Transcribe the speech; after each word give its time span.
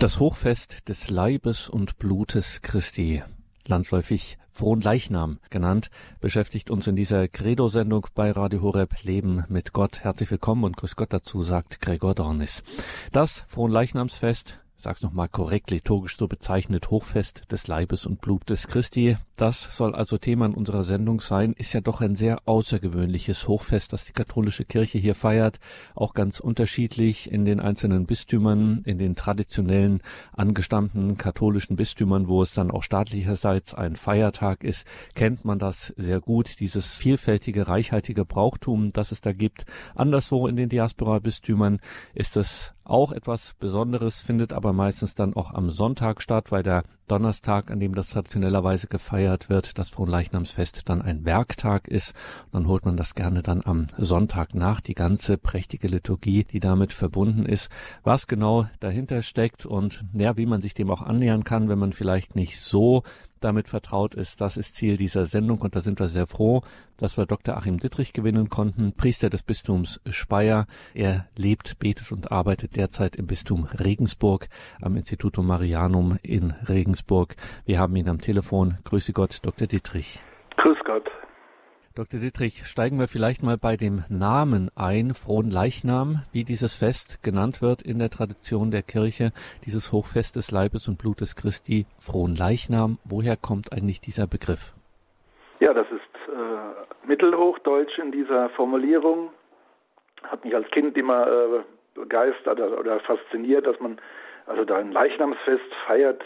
Das 0.00 0.18
Hochfest 0.18 0.88
des 0.88 1.10
Leibes 1.10 1.68
und 1.68 1.98
Blutes 1.98 2.62
Christi, 2.62 3.22
landläufig 3.66 4.38
Fronleichnam 4.50 5.40
genannt, 5.50 5.90
beschäftigt 6.22 6.70
uns 6.70 6.86
in 6.86 6.96
dieser 6.96 7.28
Credo-Sendung 7.28 8.06
bei 8.14 8.30
Radio 8.30 8.62
Horeb 8.62 9.02
Leben 9.02 9.44
mit 9.50 9.74
Gott. 9.74 10.00
Herzlich 10.00 10.30
willkommen 10.30 10.64
und 10.64 10.78
Grüß 10.78 10.96
Gott 10.96 11.12
dazu, 11.12 11.42
sagt 11.42 11.82
Gregor 11.82 12.14
Dornis. 12.14 12.62
Das 13.12 13.44
Fronleichnamsfest 13.48 14.59
sag's 14.82 15.02
nochmal 15.02 15.28
korrekt, 15.28 15.70
liturgisch 15.70 16.16
so 16.16 16.28
bezeichnet, 16.28 16.90
Hochfest 16.90 17.50
des 17.50 17.66
Leibes 17.66 18.06
und 18.06 18.20
Blutes 18.20 18.66
Christi. 18.66 19.16
Das 19.36 19.74
soll 19.74 19.94
also 19.94 20.18
Thema 20.18 20.46
in 20.46 20.54
unserer 20.54 20.84
Sendung 20.84 21.20
sein, 21.20 21.54
ist 21.54 21.72
ja 21.72 21.80
doch 21.80 22.00
ein 22.00 22.14
sehr 22.14 22.42
außergewöhnliches 22.46 23.48
Hochfest, 23.48 23.92
das 23.92 24.04
die 24.04 24.12
katholische 24.12 24.64
Kirche 24.64 24.98
hier 24.98 25.14
feiert, 25.14 25.60
auch 25.94 26.12
ganz 26.12 26.40
unterschiedlich 26.40 27.30
in 27.30 27.44
den 27.44 27.60
einzelnen 27.60 28.06
Bistümern, 28.06 28.82
in 28.84 28.98
den 28.98 29.16
traditionellen 29.16 30.02
angestammten 30.32 31.16
katholischen 31.16 31.76
Bistümern, 31.76 32.28
wo 32.28 32.42
es 32.42 32.52
dann 32.52 32.70
auch 32.70 32.82
staatlicherseits 32.82 33.74
ein 33.74 33.96
Feiertag 33.96 34.62
ist, 34.62 34.86
kennt 35.14 35.44
man 35.44 35.58
das 35.58 35.94
sehr 35.96 36.20
gut, 36.20 36.60
dieses 36.60 36.94
vielfältige, 36.94 37.68
reichhaltige 37.68 38.24
Brauchtum, 38.24 38.92
das 38.92 39.12
es 39.12 39.20
da 39.20 39.32
gibt. 39.32 39.64
Anderswo 39.94 40.46
in 40.46 40.56
den 40.56 40.68
Diaspora-Bistümern 40.68 41.80
ist 42.14 42.36
es 42.36 42.74
auch 42.90 43.12
etwas 43.12 43.54
Besonderes, 43.58 44.20
findet 44.20 44.52
aber 44.52 44.72
meistens 44.72 45.14
dann 45.14 45.34
auch 45.34 45.54
am 45.54 45.70
Sonntag 45.70 46.20
statt, 46.20 46.50
weil 46.50 46.62
der 46.62 46.84
Donnerstag, 47.10 47.70
an 47.70 47.80
dem 47.80 47.94
das 47.94 48.08
traditionellerweise 48.08 48.86
gefeiert 48.86 49.48
wird, 49.48 49.78
das 49.78 49.90
Fronleichnamsfest 49.90 50.82
dann 50.88 51.02
ein 51.02 51.24
Werktag 51.24 51.88
ist. 51.88 52.14
Dann 52.52 52.68
holt 52.68 52.84
man 52.84 52.96
das 52.96 53.16
gerne 53.16 53.42
dann 53.42 53.62
am 53.64 53.88
Sonntag 53.96 54.54
nach, 54.54 54.80
die 54.80 54.94
ganze 54.94 55.36
prächtige 55.36 55.88
Liturgie, 55.88 56.44
die 56.44 56.60
damit 56.60 56.92
verbunden 56.92 57.46
ist. 57.46 57.68
Was 58.04 58.28
genau 58.28 58.66
dahinter 58.78 59.22
steckt 59.22 59.66
und 59.66 60.04
ja, 60.12 60.36
wie 60.36 60.46
man 60.46 60.62
sich 60.62 60.74
dem 60.74 60.90
auch 60.90 61.02
annähern 61.02 61.42
kann, 61.42 61.68
wenn 61.68 61.80
man 61.80 61.92
vielleicht 61.92 62.36
nicht 62.36 62.60
so 62.60 63.02
damit 63.40 63.68
vertraut 63.68 64.14
ist. 64.14 64.40
Das 64.40 64.56
ist 64.56 64.74
Ziel 64.74 64.96
dieser 64.96 65.26
Sendung 65.26 65.60
und 65.60 65.74
da 65.74 65.80
sind 65.80 66.00
wir 66.00 66.08
sehr 66.08 66.26
froh, 66.26 66.62
dass 66.96 67.16
wir 67.16 67.26
Dr. 67.26 67.56
Achim 67.56 67.78
Dittrich 67.78 68.12
gewinnen 68.12 68.48
konnten, 68.48 68.92
Priester 68.92 69.30
des 69.30 69.42
Bistums 69.42 70.00
Speyer. 70.10 70.66
Er 70.94 71.26
lebt, 71.36 71.78
betet 71.78 72.12
und 72.12 72.30
arbeitet 72.30 72.76
derzeit 72.76 73.16
im 73.16 73.26
Bistum 73.26 73.64
Regensburg 73.64 74.48
am 74.80 74.96
Institutum 74.96 75.46
Marianum 75.46 76.18
in 76.22 76.50
Regensburg. 76.68 77.36
Wir 77.64 77.78
haben 77.78 77.96
ihn 77.96 78.08
am 78.08 78.20
Telefon. 78.20 78.78
Grüße 78.84 79.12
Gott, 79.12 79.38
Dr. 79.42 79.66
Dittrich. 79.66 80.20
Grüß 80.56 80.78
Gott. 80.84 81.08
Dr. 81.96 82.20
Dittrich, 82.20 82.66
steigen 82.66 83.00
wir 83.00 83.08
vielleicht 83.08 83.42
mal 83.42 83.58
bei 83.58 83.76
dem 83.76 84.04
Namen 84.08 84.70
ein, 84.76 85.12
Frohen 85.12 85.50
Leichnam, 85.50 86.22
wie 86.32 86.44
dieses 86.44 86.72
Fest 86.72 87.20
genannt 87.24 87.62
wird 87.62 87.82
in 87.82 87.98
der 87.98 88.10
Tradition 88.10 88.70
der 88.70 88.82
Kirche, 88.82 89.32
dieses 89.66 89.90
Hochfest 89.90 90.36
des 90.36 90.52
Leibes 90.52 90.86
und 90.86 90.98
Blutes 90.98 91.34
Christi, 91.34 91.86
Frohen 91.98 92.36
Leichnam. 92.36 92.98
Woher 93.04 93.36
kommt 93.36 93.72
eigentlich 93.72 94.00
dieser 94.00 94.28
Begriff? 94.28 94.72
Ja, 95.58 95.74
das 95.74 95.88
ist 95.90 96.32
äh, 96.32 97.08
Mittelhochdeutsch 97.08 97.98
in 97.98 98.12
dieser 98.12 98.50
Formulierung. 98.50 99.30
Hat 100.22 100.44
mich 100.44 100.54
als 100.54 100.70
Kind 100.70 100.96
immer 100.96 101.26
äh, 101.26 101.62
begeistert 101.96 102.60
oder, 102.60 102.78
oder 102.78 103.00
fasziniert, 103.00 103.66
dass 103.66 103.80
man 103.80 104.00
also 104.46 104.64
da 104.64 104.76
ein 104.76 104.92
Leichnamsfest 104.92 105.74
feiert. 105.88 106.22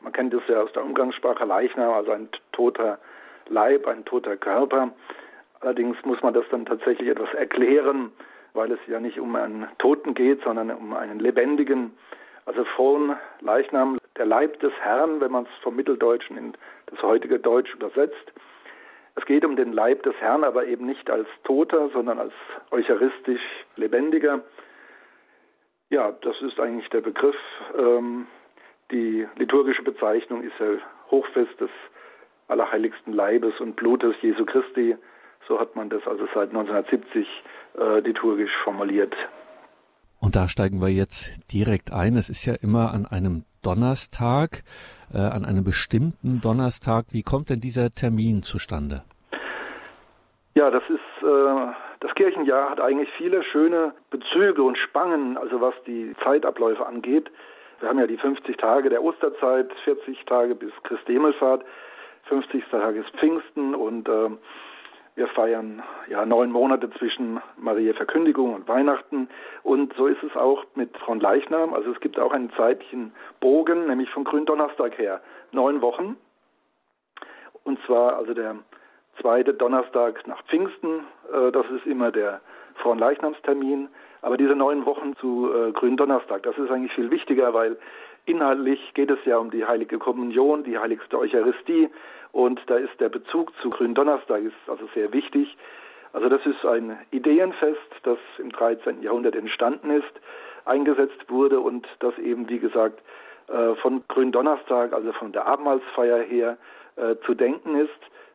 Man 0.00 0.12
kennt 0.12 0.34
es 0.34 0.42
ja 0.48 0.60
aus 0.60 0.72
der 0.72 0.82
Umgangssprache 0.84 1.44
Leichnam, 1.44 1.92
also 1.92 2.10
ein 2.10 2.28
toter 2.50 2.98
Leib, 3.48 3.86
ein 3.86 4.04
toter 4.04 4.36
Körper. 4.36 4.92
Allerdings 5.60 5.96
muss 6.04 6.22
man 6.22 6.34
das 6.34 6.44
dann 6.50 6.66
tatsächlich 6.66 7.08
etwas 7.08 7.32
erklären, 7.34 8.12
weil 8.52 8.70
es 8.72 8.78
ja 8.86 9.00
nicht 9.00 9.18
um 9.18 9.34
einen 9.36 9.66
Toten 9.78 10.14
geht, 10.14 10.42
sondern 10.42 10.70
um 10.70 10.94
einen 10.94 11.18
lebendigen, 11.18 11.92
also 12.46 12.64
frohen 12.64 13.16
Leichnam, 13.40 13.98
der 14.16 14.26
Leib 14.26 14.60
des 14.60 14.72
Herrn, 14.80 15.20
wenn 15.20 15.32
man 15.32 15.44
es 15.44 15.62
vom 15.62 15.76
Mitteldeutschen 15.76 16.36
in 16.36 16.52
das 16.86 17.02
heutige 17.02 17.38
Deutsch 17.38 17.72
übersetzt. 17.74 18.32
Es 19.16 19.24
geht 19.26 19.44
um 19.44 19.56
den 19.56 19.72
Leib 19.72 20.02
des 20.02 20.14
Herrn, 20.16 20.44
aber 20.44 20.66
eben 20.66 20.86
nicht 20.86 21.08
als 21.10 21.28
Toter, 21.44 21.88
sondern 21.90 22.18
als 22.18 22.32
eucharistisch 22.70 23.42
Lebendiger. 23.76 24.40
Ja, 25.90 26.12
das 26.22 26.40
ist 26.42 26.58
eigentlich 26.58 26.88
der 26.90 27.00
Begriff. 27.00 27.36
Ähm, 27.78 28.26
die 28.90 29.26
liturgische 29.36 29.82
Bezeichnung 29.82 30.42
ist 30.42 30.58
ja 30.58 30.66
Hochfest 31.10 31.60
des 31.60 31.70
allerheiligsten 32.48 33.12
Leibes 33.12 33.58
und 33.60 33.76
Blutes 33.76 34.14
Jesu 34.22 34.44
Christi. 34.44 34.96
So 35.48 35.60
hat 35.60 35.76
man 35.76 35.90
das 35.90 36.06
also 36.06 36.26
seit 36.34 36.50
1970 36.50 37.26
äh, 37.78 38.00
liturgisch 38.00 38.52
formuliert. 38.62 39.14
Und 40.20 40.36
da 40.36 40.48
steigen 40.48 40.80
wir 40.80 40.88
jetzt 40.88 41.52
direkt 41.52 41.92
ein. 41.92 42.16
Es 42.16 42.30
ist 42.30 42.46
ja 42.46 42.54
immer 42.54 42.92
an 42.94 43.06
einem 43.06 43.44
Donnerstag, 43.62 44.62
äh, 45.12 45.18
an 45.18 45.44
einem 45.44 45.64
bestimmten 45.64 46.40
Donnerstag. 46.40 47.06
Wie 47.10 47.22
kommt 47.22 47.50
denn 47.50 47.60
dieser 47.60 47.90
Termin 47.90 48.42
zustande? 48.42 49.04
Ja, 50.54 50.70
das 50.70 50.82
ist 50.88 51.26
äh, 51.26 51.72
das 52.04 52.14
Kirchenjahr 52.16 52.68
hat 52.68 52.80
eigentlich 52.80 53.08
viele 53.16 53.42
schöne 53.44 53.94
Bezüge 54.10 54.62
und 54.62 54.76
Spangen, 54.76 55.38
also 55.38 55.60
was 55.62 55.74
die 55.86 56.14
Zeitabläufe 56.22 56.84
angeht. 56.84 57.30
Wir 57.80 57.88
haben 57.88 57.98
ja 57.98 58.06
die 58.06 58.18
50 58.18 58.56
Tage 58.58 58.90
der 58.90 59.02
Osterzeit, 59.02 59.72
40 59.84 60.24
Tage 60.26 60.54
bis 60.54 60.70
Christi 60.82 61.14
Himmelfahrt. 61.14 61.64
50. 62.26 62.64
Tag 62.70 62.96
ist 62.96 63.10
Pfingsten 63.18 63.74
und 63.74 64.08
äh, 64.08 64.30
wir 65.16 65.28
feiern 65.28 65.82
ja 66.08 66.26
neun 66.26 66.50
Monate 66.50 66.90
zwischen 66.98 67.40
Maria 67.56 67.94
Verkündigung 67.94 68.54
und 68.54 68.66
Weihnachten. 68.66 69.28
Und 69.62 69.94
so 69.94 70.06
ist 70.06 70.22
es 70.22 70.34
auch 70.36 70.64
mit 70.74 70.96
Fronleichnam. 70.98 71.72
Also 71.72 71.92
es 71.92 72.00
gibt 72.00 72.18
auch 72.18 72.32
einen 72.32 72.50
zeitlichen 72.54 73.12
Bogen, 73.40 73.86
nämlich 73.86 74.10
von 74.10 74.24
Gründonnerstag 74.24 74.98
her. 74.98 75.20
Neun 75.52 75.82
Wochen. 75.82 76.16
Und 77.62 77.78
zwar 77.86 78.16
also 78.16 78.34
der 78.34 78.56
zweite 79.20 79.54
Donnerstag 79.54 80.26
nach 80.26 80.42
Pfingsten. 80.44 81.06
Äh, 81.32 81.52
das 81.52 81.66
ist 81.70 81.86
immer 81.86 82.10
der 82.10 82.40
Fronleichnamstermin. 82.76 83.88
Aber 84.22 84.36
diese 84.36 84.56
neun 84.56 84.86
Wochen 84.86 85.14
zu 85.16 85.52
äh, 85.54 85.72
Gründonnerstag, 85.72 86.42
das 86.42 86.56
ist 86.56 86.70
eigentlich 86.70 86.94
viel 86.94 87.10
wichtiger, 87.10 87.52
weil 87.54 87.76
Inhaltlich 88.26 88.80
geht 88.94 89.10
es 89.10 89.18
ja 89.26 89.36
um 89.36 89.50
die 89.50 89.66
heilige 89.66 89.98
Kommunion, 89.98 90.64
die 90.64 90.78
heiligste 90.78 91.18
Eucharistie 91.18 91.90
und 92.32 92.60
da 92.66 92.76
ist 92.76 92.98
der 92.98 93.10
Bezug 93.10 93.52
zu 93.60 93.70
Gründonnerstag 93.70 94.42
ist 94.42 94.54
also 94.66 94.88
sehr 94.94 95.12
wichtig. 95.12 95.56
Also 96.14 96.28
das 96.28 96.44
ist 96.46 96.64
ein 96.64 96.98
Ideenfest, 97.10 97.78
das 98.04 98.18
im 98.38 98.50
13. 98.50 99.02
Jahrhundert 99.02 99.36
entstanden 99.36 99.90
ist, 99.90 100.12
eingesetzt 100.64 101.28
wurde 101.28 101.60
und 101.60 101.86
das 101.98 102.16
eben, 102.18 102.48
wie 102.48 102.60
gesagt, 102.60 103.02
äh, 103.48 103.74
von 103.76 104.02
Gründonnerstag, 104.08 104.92
also 104.92 105.12
von 105.12 105.32
der 105.32 105.46
Abendmahlsfeier 105.46 106.22
her, 106.22 106.56
äh, 106.96 107.16
zu 107.26 107.34
denken 107.34 107.76
ist. 107.76 107.90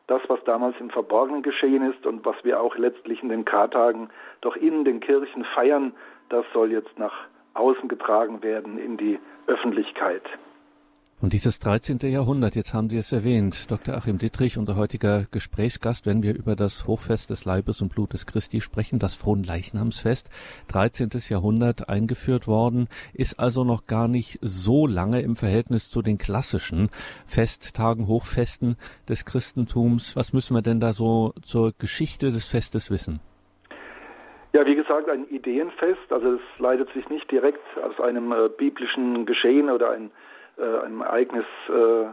Das, 0.06 0.20
was 0.28 0.42
damals 0.44 0.76
im 0.78 0.90
Verborgenen 0.90 1.42
geschehen 1.42 1.90
ist 1.90 2.06
und 2.06 2.24
was 2.24 2.36
wir 2.44 2.60
auch 2.60 2.76
letztlich 2.76 3.22
in 3.22 3.28
den 3.28 3.44
Kartagen 3.44 4.10
doch 4.40 4.56
in 4.56 4.84
den 4.84 5.00
Kirchen 5.00 5.44
feiern, 5.44 5.94
das 6.28 6.44
soll 6.52 6.72
jetzt 6.72 6.98
nach 6.98 7.26
außen 7.54 7.88
getragen 7.88 8.42
werden 8.42 8.78
in 8.78 8.96
die 8.96 9.18
Öffentlichkeit. 9.46 10.22
Und 11.22 11.34
dieses 11.34 11.58
13. 11.58 11.98
Jahrhundert, 12.04 12.56
jetzt 12.56 12.72
haben 12.72 12.88
Sie 12.88 12.96
es 12.96 13.12
erwähnt, 13.12 13.70
Dr. 13.70 13.94
Achim 13.94 14.16
Dittrich, 14.16 14.56
unser 14.56 14.76
heutiger 14.76 15.26
Gesprächsgast, 15.30 16.06
wenn 16.06 16.22
wir 16.22 16.34
über 16.34 16.56
das 16.56 16.86
Hochfest 16.86 17.28
des 17.28 17.44
Leibes 17.44 17.82
und 17.82 17.90
Blutes 17.90 18.24
Christi 18.24 18.62
sprechen, 18.62 18.98
das 18.98 19.16
Fronleichnamsfest, 19.16 20.30
13. 20.68 21.10
Jahrhundert 21.28 21.90
eingeführt 21.90 22.46
worden, 22.46 22.88
ist 23.12 23.38
also 23.38 23.64
noch 23.64 23.86
gar 23.86 24.08
nicht 24.08 24.38
so 24.40 24.86
lange 24.86 25.20
im 25.20 25.36
Verhältnis 25.36 25.90
zu 25.90 26.00
den 26.00 26.16
klassischen 26.16 26.88
Festtagen, 27.26 28.06
Hochfesten 28.06 28.76
des 29.06 29.26
Christentums. 29.26 30.16
Was 30.16 30.32
müssen 30.32 30.56
wir 30.56 30.62
denn 30.62 30.80
da 30.80 30.94
so 30.94 31.34
zur 31.42 31.74
Geschichte 31.78 32.32
des 32.32 32.46
Festes 32.46 32.90
wissen? 32.90 33.20
Ja, 34.52 34.66
wie 34.66 34.74
gesagt, 34.74 35.08
ein 35.08 35.28
Ideenfest. 35.28 36.12
Also 36.12 36.34
es 36.34 36.40
leitet 36.58 36.92
sich 36.92 37.08
nicht 37.08 37.30
direkt 37.30 37.62
aus 37.78 38.00
einem 38.00 38.32
äh, 38.32 38.48
biblischen 38.48 39.24
Geschehen 39.24 39.70
oder 39.70 39.90
ein, 39.90 40.10
äh, 40.58 40.84
einem 40.84 41.02
Ereignis. 41.02 41.44
Äh, 41.68 42.06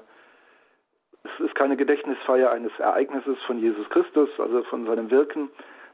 es 1.23 1.45
ist 1.45 1.56
keine 1.56 1.75
Gedächtnisfeier 1.77 2.51
eines 2.51 2.71
Ereignisses 2.77 3.38
von 3.47 3.59
Jesus 3.59 3.89
Christus, 3.89 4.29
also 4.38 4.63
von 4.63 4.85
seinem 4.85 5.09
Wirken, 5.09 5.50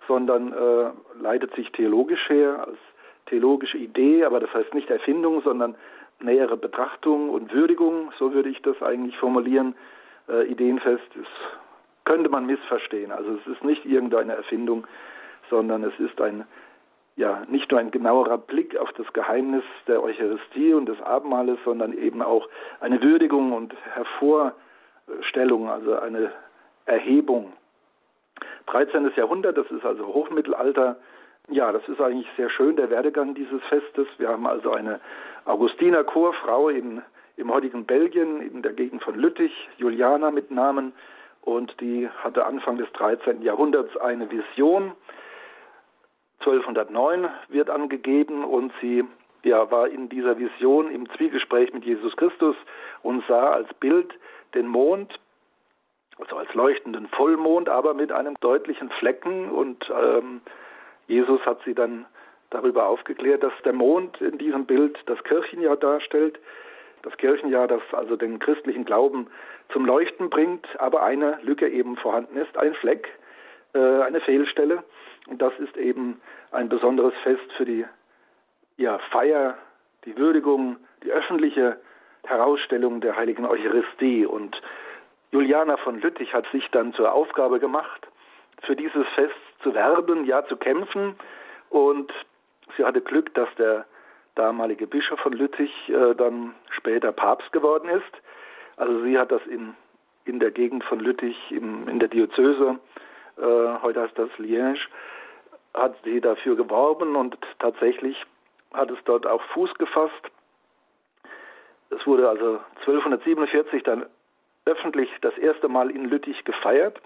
sondern 0.07 0.51
äh, 0.51 0.91
leitet 1.21 1.55
sich 1.55 1.71
theologisch 1.71 2.27
her 2.29 2.67
als 2.67 2.77
theologische 3.27 3.77
Idee, 3.77 4.25
aber 4.25 4.41
das 4.41 4.53
heißt 4.53 4.73
nicht 4.73 4.89
Erfindung, 4.89 5.41
sondern 5.43 5.75
nähere 6.19 6.57
Betrachtung 6.57 7.29
und 7.29 7.53
Würdigung. 7.53 8.11
So 8.19 8.33
würde 8.33 8.49
ich 8.49 8.61
das 8.61 8.81
eigentlich 8.81 9.17
formulieren. 9.17 9.75
Äh, 10.27 10.47
Ideenfest 10.47 11.15
ist, 11.15 12.03
könnte 12.03 12.29
man 12.29 12.45
missverstehen. 12.45 13.13
Also 13.13 13.31
es 13.31 13.47
ist 13.47 13.63
nicht 13.63 13.85
irgendeine 13.85 14.35
Erfindung 14.35 14.85
sondern 15.49 15.83
es 15.83 15.97
ist 15.99 16.19
ein 16.21 16.45
ja 17.15 17.43
nicht 17.47 17.69
nur 17.69 17.79
ein 17.79 17.91
genauerer 17.91 18.37
Blick 18.37 18.75
auf 18.77 18.91
das 18.93 19.11
Geheimnis 19.13 19.63
der 19.87 20.01
Eucharistie 20.01 20.73
und 20.73 20.87
des 20.87 20.99
Abendmahles, 21.01 21.59
sondern 21.63 21.93
eben 21.93 22.21
auch 22.21 22.49
eine 22.79 23.01
Würdigung 23.01 23.53
und 23.53 23.75
Hervorstellung, 23.93 25.69
also 25.69 25.95
eine 25.99 26.31
Erhebung. 26.85 27.53
13. 28.67 29.11
Jahrhundert, 29.15 29.57
das 29.57 29.69
ist 29.69 29.85
also 29.85 30.07
Hochmittelalter, 30.07 30.97
Ja, 31.49 31.71
das 31.71 31.87
ist 31.89 31.99
eigentlich 31.99 32.27
sehr 32.37 32.49
schön, 32.49 32.77
der 32.77 32.89
Werdegang 32.89 33.35
dieses 33.35 33.61
Festes. 33.63 34.07
Wir 34.17 34.29
haben 34.29 34.47
also 34.47 34.71
eine 34.71 35.01
Augustiner 35.45 36.03
Chorfrau 36.05 36.69
in, 36.69 37.01
im 37.35 37.51
heutigen 37.51 37.85
Belgien, 37.85 38.41
in 38.41 38.61
der 38.61 38.71
Gegend 38.71 39.03
von 39.03 39.15
Lüttich, 39.15 39.51
Juliana 39.77 40.31
mit 40.31 40.51
Namen, 40.51 40.93
und 41.41 41.75
die 41.81 42.07
hatte 42.23 42.45
Anfang 42.45 42.77
des 42.77 42.89
13. 42.93 43.41
Jahrhunderts 43.41 43.97
eine 43.97 44.31
Vision. 44.31 44.93
1209 46.45 47.29
wird 47.49 47.69
angegeben 47.69 48.43
und 48.43 48.71
sie 48.81 49.03
ja, 49.43 49.69
war 49.71 49.87
in 49.87 50.09
dieser 50.09 50.37
Vision 50.37 50.91
im 50.91 51.09
Zwiegespräch 51.11 51.73
mit 51.73 51.85
Jesus 51.85 52.15
Christus 52.15 52.55
und 53.01 53.23
sah 53.27 53.51
als 53.51 53.73
Bild 53.75 54.13
den 54.53 54.67
Mond, 54.67 55.19
also 56.17 56.37
als 56.37 56.53
leuchtenden 56.53 57.07
Vollmond, 57.07 57.69
aber 57.69 57.93
mit 57.93 58.11
einem 58.11 58.35
deutlichen 58.39 58.89
Flecken 58.91 59.49
und 59.49 59.89
ähm, 59.89 60.41
Jesus 61.07 61.45
hat 61.45 61.59
sie 61.65 61.73
dann 61.73 62.05
darüber 62.49 62.85
aufgeklärt, 62.85 63.43
dass 63.43 63.53
der 63.65 63.73
Mond 63.73 64.21
in 64.21 64.37
diesem 64.37 64.65
Bild 64.65 64.97
das 65.07 65.21
Kirchenjahr 65.23 65.75
darstellt. 65.75 66.39
Das 67.01 67.17
Kirchenjahr, 67.17 67.67
das 67.67 67.81
also 67.91 68.15
den 68.15 68.39
christlichen 68.39 68.85
Glauben 68.85 69.27
zum 69.73 69.85
Leuchten 69.85 70.29
bringt, 70.29 70.65
aber 70.79 71.03
eine 71.03 71.39
Lücke 71.41 71.67
eben 71.67 71.97
vorhanden 71.97 72.37
ist, 72.37 72.55
ein 72.57 72.73
Fleck, 72.75 73.09
äh, 73.73 73.79
eine 73.79 74.21
Fehlstelle. 74.21 74.83
Und 75.27 75.41
das 75.41 75.53
ist 75.59 75.77
eben 75.77 76.21
ein 76.51 76.69
besonderes 76.69 77.13
Fest 77.23 77.51
für 77.57 77.65
die 77.65 77.85
ja, 78.77 78.97
Feier, 79.11 79.57
die 80.05 80.17
Würdigung, 80.17 80.77
die 81.03 81.11
öffentliche 81.11 81.77
Herausstellung 82.23 83.01
der 83.01 83.15
heiligen 83.15 83.45
Eucharistie. 83.45 84.25
Und 84.25 84.59
Juliana 85.31 85.77
von 85.77 85.99
Lüttich 86.01 86.33
hat 86.33 86.45
sich 86.51 86.67
dann 86.71 86.93
zur 86.93 87.13
Aufgabe 87.13 87.59
gemacht, 87.59 88.07
für 88.63 88.75
dieses 88.75 89.05
Fest 89.15 89.35
zu 89.61 89.73
werben, 89.73 90.25
ja 90.25 90.45
zu 90.45 90.57
kämpfen. 90.57 91.15
Und 91.69 92.11
sie 92.77 92.85
hatte 92.85 93.01
Glück, 93.01 93.33
dass 93.33 93.49
der 93.55 93.85
damalige 94.35 94.87
Bischof 94.87 95.19
von 95.19 95.33
Lüttich 95.33 95.71
äh, 95.89 96.15
dann 96.15 96.55
später 96.71 97.11
Papst 97.11 97.51
geworden 97.51 97.89
ist. 97.89 98.21
Also 98.77 99.03
sie 99.03 99.17
hat 99.17 99.31
das 99.31 99.45
in, 99.45 99.75
in 100.25 100.39
der 100.39 100.51
Gegend 100.51 100.83
von 100.83 100.99
Lüttich, 100.99 101.37
im, 101.51 101.87
in 101.87 101.99
der 101.99 102.09
Diözese, 102.09 102.79
heute 103.37 104.01
heißt 104.01 104.17
das 104.17 104.29
Liège, 104.37 104.79
hat 105.73 105.95
sie 106.03 106.21
dafür 106.21 106.55
geworben 106.55 107.15
und 107.15 107.37
tatsächlich 107.59 108.15
hat 108.73 108.91
es 108.91 108.97
dort 109.05 109.25
auch 109.25 109.41
Fuß 109.53 109.73
gefasst. 109.75 110.31
Es 111.89 112.05
wurde 112.07 112.27
also 112.27 112.59
1247 112.81 113.83
dann 113.83 114.05
öffentlich 114.65 115.09
das 115.21 115.37
erste 115.37 115.67
Mal 115.67 115.91
in 115.91 116.05
Lüttich 116.05 116.43
gefeiert. 116.43 116.99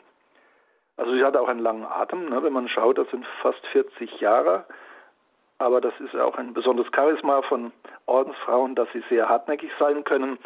Also 0.95 1.13
sie 1.13 1.23
hatte 1.23 1.41
auch 1.41 1.47
einen 1.47 1.59
langen 1.59 1.85
Atem, 1.85 2.29
ne, 2.29 2.41
wenn 2.43 2.53
man 2.53 2.69
schaut, 2.69 2.97
das 2.97 3.09
sind 3.11 3.25
fast 3.41 3.65
40 3.67 4.19
Jahre. 4.19 4.65
Aber 5.59 5.81
das 5.81 5.93
ist 5.99 6.15
auch 6.15 6.37
ein 6.37 6.53
besonderes 6.53 6.91
Charisma 6.93 7.41
von 7.43 7.71
Ordensfrauen, 8.05 8.75
dass 8.75 8.87
sie 8.93 9.03
sehr 9.09 9.27
hartnäckig 9.27 9.71
sein 9.79 10.03
können, 10.03 10.37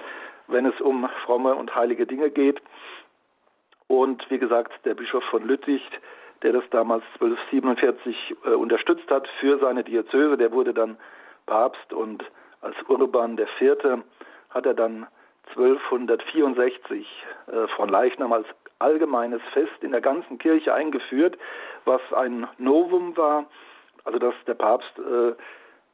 wenn 0.47 0.65
es 0.65 0.79
um 0.79 1.07
fromme 1.25 1.55
und 1.55 1.75
heilige 1.75 2.05
Dinge 2.05 2.29
geht. 2.29 2.61
Und 3.91 4.23
wie 4.31 4.37
gesagt, 4.37 4.71
der 4.85 4.93
Bischof 4.93 5.21
von 5.25 5.45
Lüttich, 5.45 5.83
der 6.43 6.53
das 6.53 6.63
damals 6.69 7.03
1247 7.15 8.35
äh, 8.45 8.49
unterstützt 8.51 9.11
hat 9.11 9.27
für 9.41 9.59
seine 9.59 9.83
Diözese, 9.83 10.37
der 10.37 10.53
wurde 10.53 10.73
dann 10.73 10.95
Papst 11.45 11.91
und 11.91 12.23
als 12.61 12.77
Urban 12.87 13.37
IV. 13.37 14.01
hat 14.49 14.65
er 14.65 14.75
dann 14.75 15.07
1264 15.57 17.05
äh, 17.47 17.67
von 17.75 17.89
Leichnam 17.89 18.31
als 18.31 18.47
allgemeines 18.79 19.41
Fest 19.51 19.75
in 19.81 19.91
der 19.91 19.99
ganzen 19.99 20.37
Kirche 20.37 20.73
eingeführt, 20.73 21.37
was 21.83 22.01
ein 22.13 22.47
Novum 22.59 23.17
war, 23.17 23.43
also 24.05 24.19
dass 24.19 24.35
der 24.47 24.53
Papst 24.53 24.97
äh, 24.99 25.33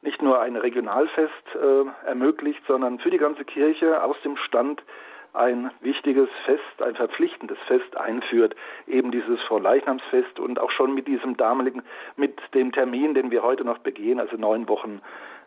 nicht 0.02 0.22
nur 0.22 0.40
ein 0.40 0.54
Regionalfest 0.54 1.32
äh, 1.56 2.06
ermöglicht, 2.06 2.62
sondern 2.68 3.00
für 3.00 3.10
die 3.10 3.18
ganze 3.18 3.44
Kirche 3.44 4.04
aus 4.04 4.16
dem 4.22 4.36
Stand 4.36 4.84
ein 5.32 5.70
wichtiges 5.80 6.28
Fest, 6.44 6.82
ein 6.82 6.94
verpflichtendes 6.94 7.58
Fest 7.66 7.96
einführt, 7.96 8.54
eben 8.86 9.10
dieses 9.10 9.40
Vorleichnamsfest 9.42 10.38
und 10.40 10.58
auch 10.58 10.70
schon 10.70 10.94
mit 10.94 11.06
diesem 11.06 11.36
damaligen, 11.36 11.82
mit 12.16 12.40
dem 12.54 12.72
Termin, 12.72 13.14
den 13.14 13.30
wir 13.30 13.42
heute 13.42 13.64
noch 13.64 13.78
begehen, 13.78 14.20
also 14.20 14.36
neun 14.36 14.68
Wochen 14.68 15.00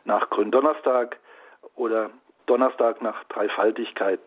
nach 0.06 0.30
Gründonnerstag 0.30 1.18
oder 1.76 2.12
Donnerstag 2.46 3.02
nach 3.02 3.24
Dreifaltigkeit 3.26 4.20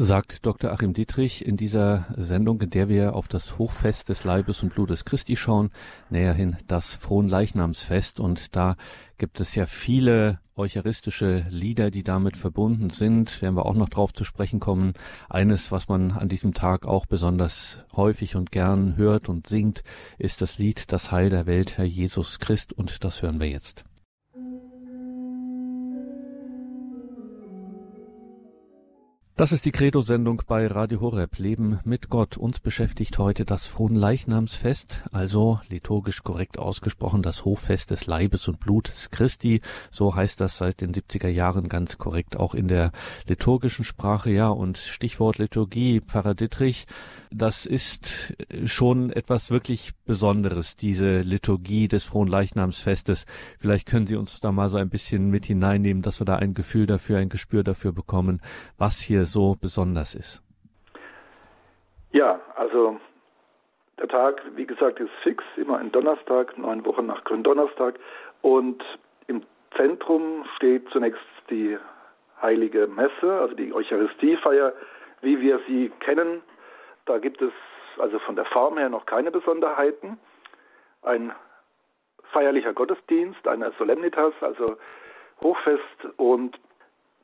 sagt 0.00 0.46
Dr. 0.46 0.70
Achim 0.70 0.92
Dietrich 0.92 1.44
in 1.44 1.56
dieser 1.56 2.06
Sendung, 2.16 2.60
in 2.60 2.70
der 2.70 2.88
wir 2.88 3.16
auf 3.16 3.26
das 3.26 3.58
Hochfest 3.58 4.08
des 4.08 4.22
Leibes 4.22 4.62
und 4.62 4.72
Blutes 4.72 5.04
Christi 5.04 5.36
schauen, 5.36 5.70
näherhin 6.08 6.56
das 6.68 6.94
Fronleichnamsfest. 6.94 8.20
Und 8.20 8.54
da 8.54 8.76
gibt 9.18 9.40
es 9.40 9.56
ja 9.56 9.66
viele 9.66 10.38
eucharistische 10.54 11.46
Lieder, 11.50 11.90
die 11.90 12.04
damit 12.04 12.36
verbunden 12.36 12.90
sind. 12.90 13.42
Werden 13.42 13.56
wir 13.56 13.66
auch 13.66 13.74
noch 13.74 13.88
drauf 13.88 14.12
zu 14.12 14.22
sprechen 14.22 14.60
kommen. 14.60 14.92
Eines, 15.28 15.72
was 15.72 15.88
man 15.88 16.12
an 16.12 16.28
diesem 16.28 16.54
Tag 16.54 16.86
auch 16.86 17.06
besonders 17.06 17.78
häufig 17.92 18.36
und 18.36 18.52
gern 18.52 18.96
hört 18.96 19.28
und 19.28 19.48
singt, 19.48 19.82
ist 20.16 20.42
das 20.42 20.58
Lied 20.58 20.92
Das 20.92 21.10
Heil 21.10 21.28
der 21.28 21.46
Welt, 21.46 21.76
Herr 21.76 21.84
Jesus 21.84 22.38
Christ. 22.38 22.72
Und 22.72 23.02
das 23.02 23.22
hören 23.22 23.40
wir 23.40 23.48
jetzt. 23.48 23.84
Das 29.38 29.52
ist 29.52 29.64
die 29.66 29.70
Credo-Sendung 29.70 30.42
bei 30.48 30.66
Radio 30.66 31.00
Horeb. 31.00 31.38
Leben 31.38 31.78
mit 31.84 32.08
Gott. 32.08 32.36
Uns 32.36 32.58
beschäftigt 32.58 33.18
heute 33.18 33.44
das 33.44 33.68
Fronleichnamsfest, 33.68 35.04
also 35.12 35.60
liturgisch 35.68 36.24
korrekt 36.24 36.58
ausgesprochen 36.58 37.22
das 37.22 37.44
Hoffest 37.44 37.92
des 37.92 38.06
Leibes 38.06 38.48
und 38.48 38.58
Blutes 38.58 39.12
Christi. 39.12 39.60
So 39.92 40.16
heißt 40.16 40.40
das 40.40 40.58
seit 40.58 40.80
den 40.80 40.92
70er 40.92 41.28
Jahren 41.28 41.68
ganz 41.68 41.98
korrekt 41.98 42.36
auch 42.36 42.52
in 42.52 42.66
der 42.66 42.90
liturgischen 43.28 43.84
Sprache. 43.84 44.32
Ja, 44.32 44.48
und 44.48 44.76
Stichwort 44.76 45.38
Liturgie, 45.38 46.00
Pfarrer 46.00 46.34
Dittrich, 46.34 46.88
das 47.30 47.64
ist 47.64 48.34
schon 48.64 49.10
etwas 49.10 49.52
wirklich 49.52 49.92
Besonderes, 50.04 50.74
diese 50.74 51.20
Liturgie 51.20 51.86
des 51.86 52.02
Fronleichnamsfestes. 52.02 53.24
Vielleicht 53.60 53.86
können 53.86 54.08
Sie 54.08 54.16
uns 54.16 54.40
da 54.40 54.50
mal 54.50 54.68
so 54.68 54.78
ein 54.78 54.88
bisschen 54.88 55.30
mit 55.30 55.44
hineinnehmen, 55.44 56.02
dass 56.02 56.20
wir 56.20 56.24
da 56.24 56.36
ein 56.36 56.54
Gefühl 56.54 56.86
dafür, 56.86 57.18
ein 57.18 57.28
Gespür 57.28 57.62
dafür 57.62 57.92
bekommen, 57.92 58.40
was 58.78 58.98
hier 58.98 59.27
so 59.32 59.56
besonders 59.60 60.14
ist? 60.14 60.42
Ja, 62.12 62.40
also 62.56 62.98
der 63.98 64.08
Tag, 64.08 64.42
wie 64.54 64.66
gesagt, 64.66 65.00
ist 65.00 65.10
fix, 65.22 65.44
immer 65.56 65.78
ein 65.78 65.92
Donnerstag, 65.92 66.56
neun 66.56 66.84
Wochen 66.84 67.06
nach 67.06 67.24
Gründonnerstag. 67.24 67.98
Und 68.42 68.82
im 69.26 69.42
Zentrum 69.76 70.44
steht 70.56 70.88
zunächst 70.90 71.20
die 71.50 71.76
heilige 72.40 72.86
Messe, 72.86 73.40
also 73.40 73.54
die 73.54 73.72
Eucharistiefeier, 73.72 74.72
wie 75.20 75.40
wir 75.40 75.60
sie 75.66 75.90
kennen. 76.00 76.42
Da 77.06 77.18
gibt 77.18 77.42
es 77.42 77.52
also 77.98 78.18
von 78.20 78.36
der 78.36 78.44
Form 78.46 78.78
her 78.78 78.88
noch 78.88 79.06
keine 79.06 79.30
Besonderheiten. 79.30 80.18
Ein 81.02 81.32
feierlicher 82.32 82.72
Gottesdienst, 82.72 83.46
eine 83.48 83.72
Solemnitas, 83.78 84.34
also 84.40 84.76
Hochfest 85.40 86.04
und 86.16 86.58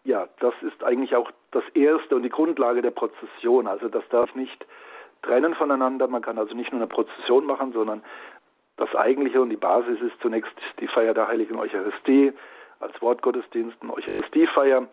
ja, 0.04 0.28
das 0.40 0.54
ist 0.62 0.84
eigentlich 0.84 1.16
auch 1.16 1.30
das 1.50 1.64
Erste 1.74 2.14
und 2.14 2.22
die 2.22 2.30
Grundlage 2.30 2.82
der 2.82 2.90
Prozession. 2.90 3.66
Also 3.66 3.88
das 3.88 4.06
darf 4.10 4.34
nicht 4.34 4.66
trennen 5.22 5.54
voneinander. 5.54 6.06
Man 6.08 6.22
kann 6.22 6.38
also 6.38 6.54
nicht 6.54 6.72
nur 6.72 6.80
eine 6.80 6.88
Prozession 6.88 7.46
machen, 7.46 7.72
sondern 7.72 8.02
das 8.76 8.94
Eigentliche 8.94 9.40
und 9.40 9.50
die 9.50 9.56
Basis 9.56 10.00
ist 10.00 10.20
zunächst 10.20 10.52
die 10.80 10.88
Feier 10.88 11.14
der 11.14 11.28
Heiligen 11.28 11.56
Eucharistie 11.56 12.32
als 12.80 13.00
Wortgottesdienst, 13.00 13.76
eine 13.80 13.94
Eucharistiefeier. 13.94 14.86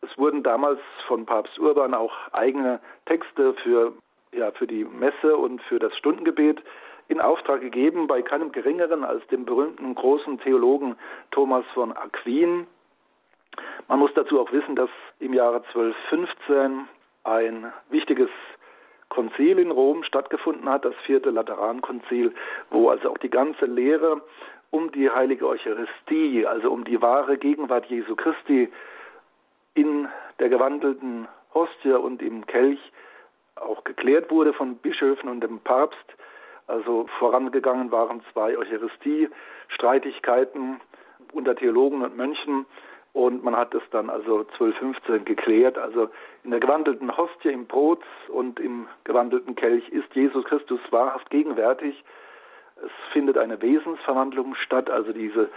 Es 0.00 0.18
wurden 0.18 0.42
damals 0.42 0.80
von 1.06 1.24
Papst 1.24 1.58
Urban 1.58 1.94
auch 1.94 2.12
eigene 2.32 2.80
Texte 3.06 3.54
für, 3.62 3.92
ja, 4.32 4.50
für 4.52 4.66
die 4.66 4.84
Messe 4.84 5.36
und 5.36 5.62
für 5.62 5.78
das 5.78 5.96
Stundengebet 5.96 6.62
in 7.08 7.20
Auftrag 7.20 7.60
gegeben 7.60 8.08
bei 8.08 8.22
keinem 8.22 8.50
geringeren 8.50 9.04
als 9.04 9.24
dem 9.28 9.44
berühmten 9.44 9.94
großen 9.94 10.40
Theologen 10.40 10.96
Thomas 11.30 11.64
von 11.74 11.92
Aquin, 11.92 12.66
man 13.88 13.98
muss 13.98 14.12
dazu 14.14 14.40
auch 14.40 14.52
wissen, 14.52 14.76
dass 14.76 14.90
im 15.20 15.32
Jahre 15.32 15.62
1215 15.74 16.88
ein 17.24 17.72
wichtiges 17.90 18.30
Konzil 19.08 19.58
in 19.58 19.70
Rom 19.70 20.04
stattgefunden 20.04 20.68
hat, 20.68 20.84
das 20.84 20.94
vierte 21.04 21.30
Laterankonzil, 21.30 22.34
wo 22.70 22.90
also 22.90 23.10
auch 23.10 23.18
die 23.18 23.30
ganze 23.30 23.66
Lehre 23.66 24.20
um 24.70 24.90
die 24.92 25.10
heilige 25.10 25.46
Eucharistie, 25.46 26.46
also 26.46 26.70
um 26.70 26.84
die 26.84 27.00
wahre 27.00 27.38
Gegenwart 27.38 27.86
Jesu 27.86 28.16
Christi 28.16 28.68
in 29.74 30.08
der 30.38 30.48
gewandelten 30.48 31.28
Hostie 31.54 31.92
und 31.92 32.22
im 32.22 32.46
Kelch 32.46 32.80
auch 33.54 33.84
geklärt 33.84 34.30
wurde 34.30 34.52
von 34.52 34.76
Bischöfen 34.76 35.28
und 35.28 35.40
dem 35.40 35.60
Papst. 35.60 36.16
Also 36.66 37.06
vorangegangen 37.18 37.92
waren 37.92 38.22
zwei 38.32 38.58
Eucharistie-Streitigkeiten 38.58 40.80
unter 41.32 41.54
Theologen 41.54 42.02
und 42.02 42.16
Mönchen 42.16 42.66
und 43.16 43.42
man 43.42 43.56
hat 43.56 43.74
es 43.74 43.82
dann 43.92 44.10
also 44.10 44.40
1215 44.40 45.24
geklärt. 45.24 45.78
Also 45.78 46.10
in 46.44 46.50
der 46.50 46.60
gewandelten 46.60 47.16
Hostie 47.16 47.48
im 47.48 47.64
Brot 47.64 48.02
und 48.28 48.60
im 48.60 48.88
gewandelten 49.04 49.54
Kelch 49.54 49.88
ist 49.88 50.14
Jesus 50.14 50.44
Christus 50.44 50.80
wahrhaft 50.90 51.30
gegenwärtig. 51.30 52.04
Es 52.76 52.90
findet 53.14 53.38
eine 53.38 53.62
Wesensverwandlung 53.62 54.54
statt, 54.56 54.90
also 54.90 55.14
diese 55.14 55.48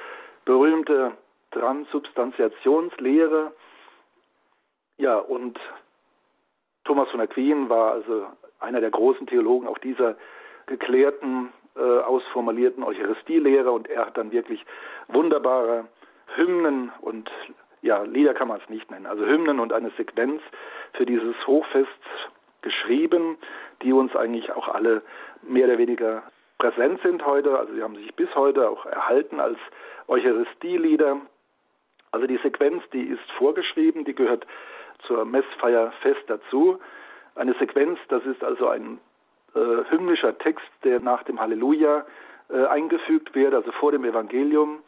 berühmte 0.45 1.11
Transubstantiationslehre. 1.51 3.51
Ja, 4.97 5.17
und 5.17 5.59
Thomas 6.85 7.09
von 7.09 7.19
Aquin 7.19 7.67
war 7.67 7.91
also 7.91 8.27
einer 8.61 8.79
der 8.79 8.91
großen 8.91 9.27
Theologen 9.27 9.67
auch 9.67 9.79
dieser 9.79 10.15
geklärten, 10.65 11.51
äh, 11.75 11.81
ausformulierten 11.81 12.85
Eucharistielehre 12.85 13.69
und 13.69 13.89
er 13.89 14.05
hat 14.05 14.17
dann 14.17 14.31
wirklich 14.31 14.65
wunderbare 15.09 15.89
Hymnen 16.39 16.91
und 17.01 17.29
ja, 17.81 18.03
Lieder 18.03 18.33
kann 18.33 18.47
man 18.47 18.59
es 18.61 18.69
nicht 18.69 18.89
nennen, 18.89 19.05
also 19.05 19.25
Hymnen 19.25 19.59
und 19.59 19.73
eine 19.73 19.91
Sequenz 19.91 20.41
für 20.93 21.05
dieses 21.05 21.35
Hochfest 21.45 21.89
geschrieben, 22.61 23.37
die 23.81 23.93
uns 23.93 24.15
eigentlich 24.15 24.51
auch 24.51 24.67
alle 24.67 25.01
mehr 25.41 25.67
oder 25.67 25.77
weniger 25.77 26.23
präsent 26.57 27.01
sind 27.01 27.25
heute. 27.25 27.57
Also 27.57 27.73
sie 27.73 27.83
haben 27.83 27.95
sich 27.95 28.13
bis 28.15 28.33
heute 28.35 28.69
auch 28.69 28.85
erhalten 28.85 29.39
als 29.39 29.57
Eucharistielieder. 30.07 31.17
Also 32.11 32.27
die 32.27 32.37
Sequenz, 32.37 32.83
die 32.91 33.03
ist 33.03 33.31
vorgeschrieben, 33.37 34.03
die 34.05 34.15
gehört 34.15 34.45
zur 35.07 35.25
Messfeier 35.25 35.91
fest 36.01 36.23
dazu. 36.27 36.79
Eine 37.35 37.53
Sequenz, 37.53 37.99
das 38.09 38.25
ist 38.25 38.43
also 38.43 38.67
ein 38.67 38.99
äh, 39.55 39.89
hymnischer 39.89 40.37
Text, 40.37 40.67
der 40.83 40.99
nach 40.99 41.23
dem 41.23 41.39
Halleluja 41.39 42.05
äh, 42.49 42.65
eingefügt 42.65 43.33
wird, 43.35 43.53
also 43.53 43.71
vor 43.73 43.91
dem 43.91 44.03
Evangelium. 44.03 44.79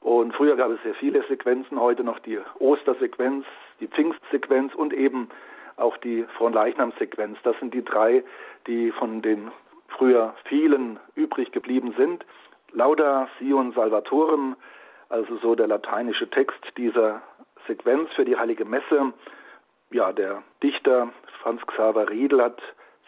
Und 0.00 0.34
früher 0.34 0.56
gab 0.56 0.70
es 0.70 0.82
sehr 0.82 0.94
viele 0.94 1.22
Sequenzen, 1.24 1.80
heute 1.80 2.04
noch 2.04 2.18
die 2.20 2.38
Ostersequenz, 2.58 3.44
die 3.80 3.88
Pfingstsequenz 3.88 4.74
und 4.74 4.92
eben 4.92 5.28
auch 5.76 5.96
die 5.96 6.24
Fronleichnam-Sequenz. 6.36 7.38
Das 7.42 7.58
sind 7.58 7.74
die 7.74 7.84
drei, 7.84 8.24
die 8.66 8.90
von 8.92 9.22
den 9.22 9.50
früher 9.88 10.34
vielen 10.44 10.98
übrig 11.14 11.52
geblieben 11.52 11.94
sind. 11.96 12.24
Lauda 12.72 13.28
Sion 13.38 13.72
Salvatorem, 13.72 14.56
also 15.08 15.36
so 15.38 15.54
der 15.54 15.66
lateinische 15.66 16.28
Text 16.28 16.60
dieser 16.76 17.22
Sequenz 17.66 18.10
für 18.12 18.24
die 18.24 18.36
Heilige 18.36 18.64
Messe. 18.64 19.12
Ja, 19.90 20.12
der 20.12 20.42
Dichter 20.62 21.08
Franz 21.42 21.64
Xaver 21.66 22.10
Riedel 22.10 22.42
hat 22.42 22.60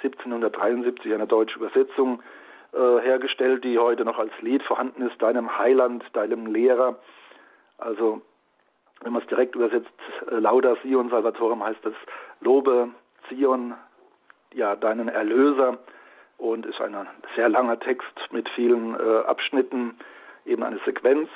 1773 0.02 1.12
eine 1.12 1.26
deutsche 1.26 1.58
Übersetzung 1.58 2.22
äh, 2.72 3.00
hergestellt, 3.00 3.64
die 3.64 3.78
heute 3.78 4.04
noch 4.04 4.18
als 4.18 4.32
Lied 4.40 4.62
vorhanden 4.62 5.02
ist, 5.02 5.20
deinem 5.20 5.58
Heiland, 5.58 6.04
deinem 6.12 6.46
Lehrer. 6.46 6.96
Also 7.78 8.22
wenn 9.02 9.12
man 9.12 9.22
es 9.22 9.28
direkt 9.28 9.54
übersetzt, 9.54 9.88
äh, 10.30 10.36
Lauda 10.36 10.76
Sion 10.82 11.10
Salvatorem 11.10 11.64
heißt 11.64 11.84
es, 11.86 11.94
lobe 12.40 12.90
Zion, 13.28 13.74
ja, 14.52 14.76
deinen 14.76 15.08
Erlöser 15.08 15.78
und 16.38 16.66
ist 16.66 16.80
ein 16.80 16.94
sehr 17.36 17.48
langer 17.48 17.78
Text 17.78 18.18
mit 18.30 18.48
vielen 18.50 18.94
äh, 18.94 19.18
Abschnitten, 19.26 19.98
eben 20.44 20.62
eine 20.62 20.80
Sequenz. 20.84 21.28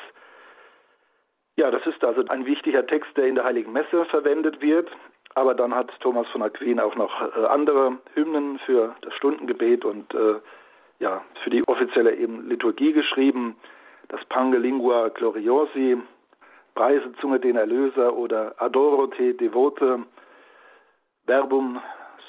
Ja, 1.56 1.70
das 1.70 1.86
ist 1.86 2.02
also 2.04 2.24
ein 2.28 2.46
wichtiger 2.46 2.86
Text, 2.86 3.16
der 3.16 3.26
in 3.26 3.36
der 3.36 3.44
Heiligen 3.44 3.72
Messe 3.72 4.04
verwendet 4.06 4.60
wird. 4.60 4.90
Aber 5.36 5.54
dann 5.54 5.74
hat 5.74 5.90
Thomas 6.00 6.26
von 6.28 6.42
Aquin 6.42 6.80
auch 6.80 6.94
noch 6.96 7.20
äh, 7.36 7.46
andere 7.46 7.98
Hymnen 8.14 8.58
für 8.60 8.94
das 9.02 9.14
Stundengebet 9.14 9.84
und 9.84 10.12
äh, 10.14 10.36
ja, 10.98 11.22
für 11.42 11.50
die 11.50 11.66
offizielle 11.66 12.14
eben 12.14 12.48
Liturgie 12.48 12.92
geschrieben. 12.92 13.56
Das 14.08 14.24
Pange 14.26 14.58
Lingua 14.58 15.08
Gloriosi, 15.08 15.98
Preise 16.74 17.12
Zunge 17.20 17.40
den 17.40 17.56
Erlöser 17.56 18.14
oder 18.14 18.54
Adoro 18.58 19.06
te 19.08 19.34
Devote, 19.34 20.00
Verbum 21.26 21.80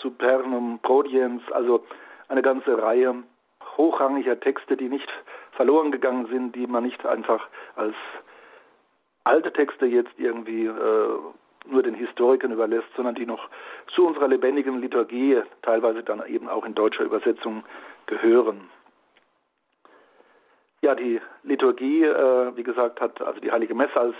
Supernum 0.01 0.79
Prodiens, 0.81 1.41
also 1.51 1.85
eine 2.27 2.41
ganze 2.41 2.81
Reihe 2.81 3.23
hochrangiger 3.77 4.39
Texte, 4.39 4.77
die 4.77 4.89
nicht 4.89 5.07
verloren 5.51 5.91
gegangen 5.91 6.27
sind, 6.27 6.55
die 6.55 6.67
man 6.67 6.83
nicht 6.83 7.05
einfach 7.05 7.47
als 7.75 7.95
alte 9.23 9.51
Texte 9.51 9.85
jetzt 9.85 10.13
irgendwie 10.17 10.65
äh, 10.65 11.19
nur 11.67 11.83
den 11.83 11.95
Historikern 11.95 12.51
überlässt, 12.51 12.87
sondern 12.95 13.15
die 13.15 13.25
noch 13.25 13.49
zu 13.93 14.05
unserer 14.05 14.27
lebendigen 14.27 14.79
Liturgie 14.79 15.41
teilweise 15.63 16.03
dann 16.03 16.25
eben 16.27 16.47
auch 16.47 16.65
in 16.65 16.75
deutscher 16.75 17.03
Übersetzung 17.03 17.63
gehören. 18.07 18.69
Ja, 20.81 20.93
die 20.95 21.19
Liturgie, 21.43 22.03
äh, 22.03 22.55
wie 22.55 22.63
gesagt, 22.63 23.01
hat 23.01 23.21
also 23.21 23.39
die 23.39 23.51
Heilige 23.51 23.73
Messe 23.73 23.99
als 23.99 24.15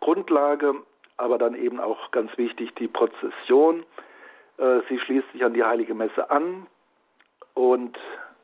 Grundlage, 0.00 0.74
aber 1.16 1.38
dann 1.38 1.54
eben 1.54 1.80
auch 1.80 2.10
ganz 2.10 2.36
wichtig 2.38 2.74
die 2.76 2.88
Prozession. 2.88 3.84
Äh, 4.58 4.80
sie 4.88 4.98
schließt 4.98 5.32
sich 5.32 5.44
an 5.44 5.54
die 5.54 5.64
Heilige 5.64 5.94
Messe 5.94 6.30
an 6.30 6.66
und 7.54 7.98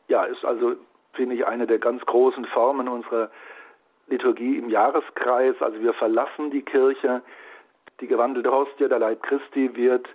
ja, 0.09 0.25
ist 0.25 0.45
also, 0.45 0.75
finde 1.13 1.37
ich, 1.37 1.47
eine 1.47 1.67
der 1.67 1.79
ganz 1.79 2.05
großen 2.05 2.45
Formen 2.47 2.89
unserer 2.89 3.31
Liturgie 4.09 4.59
im 4.59 4.69
Jahreskreis. 4.69 5.55
Also 5.61 5.81
wir 5.81 5.95
verlassen 5.95 6.51
die 6.51 6.63
Kirche, 6.63 7.23
die 8.01 8.07
gewandelte 8.07 8.51
Hostie, 8.51 8.89
der 8.89 8.99
Leib 8.99 9.23
Christi, 9.23 9.75
wird 9.77 10.09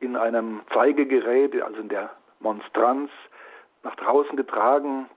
in 0.00 0.16
einem 0.16 0.60
Zeigegerät, 0.72 1.60
also 1.62 1.80
in 1.80 1.88
der 1.88 2.10
Monstranz, 2.40 3.10
nach 3.82 3.96
draußen 3.96 4.36
getragen. 4.36 5.08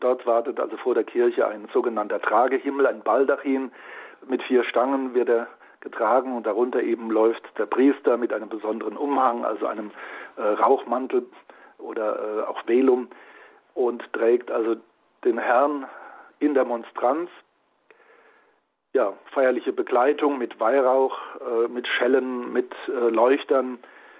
Dort 0.00 0.26
wartet 0.26 0.58
also 0.58 0.76
vor 0.76 0.94
der 0.94 1.04
Kirche 1.04 1.46
ein 1.46 1.68
sogenannter 1.72 2.20
Tragehimmel, 2.20 2.86
ein 2.86 3.02
Baldachin. 3.02 3.72
Mit 4.26 4.42
vier 4.42 4.64
Stangen 4.64 5.14
wird 5.14 5.28
er 5.28 5.46
getragen 5.80 6.36
und 6.36 6.46
darunter 6.46 6.80
eben 6.82 7.10
läuft 7.10 7.42
der 7.58 7.66
Priester 7.66 8.16
mit 8.16 8.32
einem 8.32 8.48
besonderen 8.48 8.96
Umhang, 8.96 9.44
also 9.44 9.66
einem 9.66 9.90
äh, 10.36 10.42
Rauchmantel 10.42 11.26
oder 11.78 12.18
äh, 12.18 12.42
auch 12.42 12.66
Velum 12.66 13.08
und 13.74 14.12
trägt 14.12 14.50
also 14.50 14.76
den 15.24 15.38
Herrn 15.38 15.86
in 16.38 16.54
der 16.54 16.64
Monstranz. 16.64 17.30
Ja, 18.94 19.14
feierliche 19.32 19.72
Begleitung 19.72 20.38
mit 20.38 20.60
Weihrauch, 20.60 21.18
äh, 21.40 21.68
mit 21.68 21.88
Schellen, 21.88 22.52
mit 22.52 22.72
äh, 22.88 23.08
Leuchtern. 23.08 23.78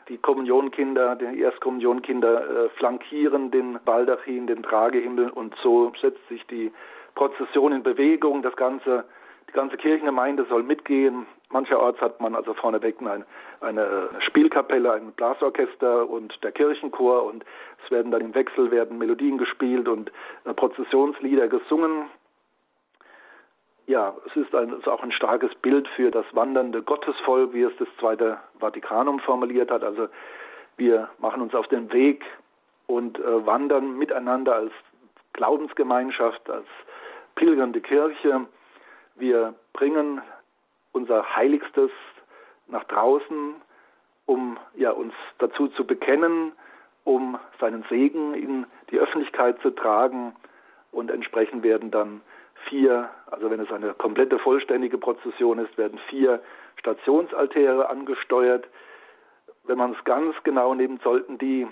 Die 0.08 0.18
Kommunionkinder, 0.18 1.16
die 1.16 1.40
Erstkommunionkinder 1.40 2.64
äh, 2.64 2.68
flankieren 2.70 3.50
den 3.50 3.78
Baldachin, 3.84 4.46
den 4.46 4.62
Tragehimmel 4.62 5.30
und 5.30 5.54
so 5.62 5.92
setzt 6.00 6.26
sich 6.28 6.46
die 6.46 6.72
Prozession 7.14 7.72
in 7.72 7.82
Bewegung. 7.82 8.42
Das 8.42 8.56
ganze 8.56 9.04
die 9.52 9.56
ganze 9.56 9.76
Kirchengemeinde 9.76 10.46
soll 10.48 10.62
mitgehen. 10.62 11.26
Mancherorts 11.50 12.00
hat 12.00 12.20
man 12.22 12.34
also 12.34 12.54
vorneweg 12.54 12.96
eine, 13.00 13.26
eine 13.60 14.08
Spielkapelle, 14.26 14.92
ein 14.92 15.12
Blasorchester 15.12 16.08
und 16.08 16.42
der 16.42 16.52
Kirchenchor 16.52 17.24
und 17.24 17.44
es 17.84 17.90
werden 17.90 18.10
dann 18.10 18.22
im 18.22 18.34
Wechsel 18.34 18.70
werden 18.70 18.96
Melodien 18.96 19.36
gespielt 19.36 19.88
und 19.88 20.10
äh, 20.44 20.54
Prozessionslieder 20.54 21.48
gesungen. 21.48 22.06
Ja, 23.86 24.14
es 24.26 24.36
ist, 24.36 24.54
ein, 24.54 24.72
ist 24.72 24.88
auch 24.88 25.02
ein 25.02 25.12
starkes 25.12 25.54
Bild 25.56 25.88
für 25.88 26.10
das 26.10 26.24
wandernde 26.32 26.82
Gottesvolk, 26.82 27.52
wie 27.52 27.62
es 27.62 27.76
das 27.78 27.88
Zweite 27.98 28.38
Vatikanum 28.58 29.18
formuliert 29.20 29.70
hat. 29.70 29.82
Also 29.82 30.08
wir 30.76 31.08
machen 31.18 31.42
uns 31.42 31.54
auf 31.54 31.66
den 31.68 31.92
Weg 31.92 32.24
und 32.86 33.18
äh, 33.18 33.46
wandern 33.46 33.98
miteinander 33.98 34.54
als 34.54 34.72
Glaubensgemeinschaft, 35.32 36.48
als 36.48 36.66
pilgernde 37.34 37.80
Kirche 37.80 38.46
wir 39.16 39.54
bringen 39.72 40.20
unser 40.92 41.36
Heiligstes 41.36 41.90
nach 42.66 42.84
draußen, 42.84 43.54
um 44.26 44.58
ja, 44.74 44.90
uns 44.90 45.14
dazu 45.38 45.68
zu 45.68 45.86
bekennen, 45.86 46.52
um 47.04 47.38
seinen 47.60 47.84
Segen 47.88 48.34
in 48.34 48.66
die 48.90 48.98
Öffentlichkeit 48.98 49.60
zu 49.60 49.70
tragen. 49.70 50.34
Und 50.90 51.10
entsprechend 51.10 51.62
werden 51.62 51.90
dann 51.90 52.20
vier, 52.68 53.10
also 53.30 53.50
wenn 53.50 53.60
es 53.60 53.70
eine 53.70 53.94
komplette 53.94 54.38
vollständige 54.38 54.98
Prozession 54.98 55.58
ist, 55.58 55.76
werden 55.78 55.98
vier 56.08 56.40
Stationsaltäre 56.76 57.88
angesteuert. 57.88 58.66
Wenn 59.64 59.78
man 59.78 59.92
es 59.92 60.04
ganz 60.04 60.34
genau 60.44 60.74
nimmt, 60.74 61.02
sollten 61.02 61.38
die 61.38 61.66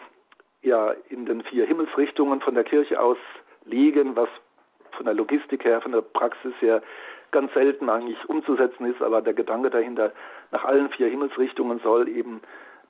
ja 0.63 0.95
in 1.09 1.27
den 1.27 1.43
vier 1.43 1.67
Himmelsrichtungen 1.67 2.41
von 2.41 2.55
der 2.55 2.65
Kirche 2.65 3.01
aus 3.01 3.19
liegen, 3.65 4.17
was 4.17 4.29
von 4.93 5.07
der 5.07 5.15
Logistik 5.15 5.65
her, 5.65 5.81
von 5.81 5.93
der 5.93 6.03
Praxis 6.03 6.53
her 6.61 6.83
ganz 7.31 7.53
selten 7.55 7.89
eigentlich 7.89 8.29
umzusetzen 8.29 8.87
ist, 8.87 9.01
aber 9.03 9.23
der 9.23 9.35
Gedanke 9.35 9.71
dahinter, 9.71 10.13
nach 10.51 10.65
allen 10.65 10.91
vier 10.91 11.09
Himmelsrichtungen 11.09 11.81
soll 11.81 12.09
eben 12.09 12.41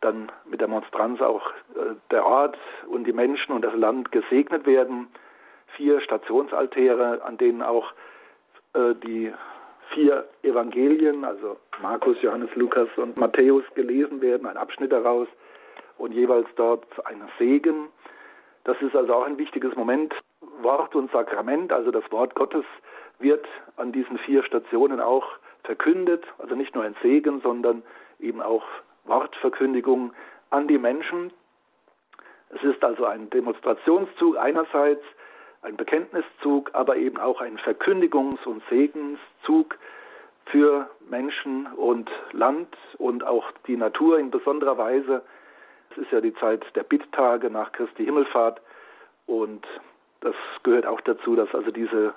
dann 0.00 0.32
mit 0.46 0.60
der 0.60 0.68
Monstranz 0.68 1.20
auch 1.20 1.50
äh, 1.74 1.94
der 2.10 2.24
Ort 2.24 2.58
und 2.88 3.04
die 3.04 3.12
Menschen 3.12 3.52
und 3.52 3.62
das 3.62 3.74
Land 3.74 4.12
gesegnet 4.12 4.66
werden. 4.66 5.08
Vier 5.80 6.02
Stationsaltäre, 6.02 7.22
an 7.24 7.38
denen 7.38 7.62
auch 7.62 7.90
äh, 8.74 8.94
die 8.96 9.32
vier 9.94 10.28
Evangelien, 10.42 11.24
also 11.24 11.56
Markus, 11.80 12.20
Johannes, 12.20 12.54
Lukas 12.54 12.88
und 12.98 13.16
Matthäus 13.16 13.64
gelesen 13.74 14.20
werden, 14.20 14.46
ein 14.46 14.58
Abschnitt 14.58 14.92
daraus 14.92 15.26
und 15.96 16.12
jeweils 16.12 16.46
dort 16.56 16.84
ein 17.06 17.22
Segen. 17.38 17.88
Das 18.64 18.76
ist 18.82 18.94
also 18.94 19.14
auch 19.14 19.24
ein 19.24 19.38
wichtiges 19.38 19.74
Moment. 19.74 20.14
Wort 20.60 20.94
und 20.94 21.10
Sakrament, 21.12 21.72
also 21.72 21.90
das 21.90 22.04
Wort 22.12 22.34
Gottes 22.34 22.66
wird 23.18 23.46
an 23.78 23.90
diesen 23.90 24.18
vier 24.18 24.42
Stationen 24.42 25.00
auch 25.00 25.24
verkündet, 25.64 26.26
also 26.36 26.56
nicht 26.56 26.74
nur 26.74 26.84
ein 26.84 26.94
Segen, 27.00 27.40
sondern 27.40 27.82
eben 28.18 28.42
auch 28.42 28.64
Wortverkündigung 29.06 30.12
an 30.50 30.68
die 30.68 30.76
Menschen. 30.76 31.32
Es 32.50 32.62
ist 32.64 32.84
also 32.84 33.06
ein 33.06 33.30
Demonstrationszug 33.30 34.36
einerseits, 34.36 35.04
ein 35.62 35.76
Bekenntniszug, 35.76 36.70
aber 36.72 36.96
eben 36.96 37.18
auch 37.18 37.40
ein 37.40 37.58
Verkündigungs- 37.58 38.44
und 38.46 38.62
Segenszug 38.70 39.78
für 40.46 40.90
Menschen 41.08 41.66
und 41.74 42.10
Land 42.32 42.76
und 42.98 43.24
auch 43.24 43.50
die 43.66 43.76
Natur 43.76 44.18
in 44.18 44.30
besonderer 44.30 44.78
Weise. 44.78 45.22
Es 45.90 45.98
ist 45.98 46.12
ja 46.12 46.20
die 46.20 46.34
Zeit 46.34 46.64
der 46.74 46.82
Bitttage 46.82 47.50
nach 47.50 47.72
Christi 47.72 48.04
Himmelfahrt 48.04 48.60
und 49.26 49.66
das 50.20 50.34
gehört 50.62 50.86
auch 50.86 51.00
dazu, 51.02 51.36
dass 51.36 51.54
also 51.54 51.70
diese, 51.70 52.14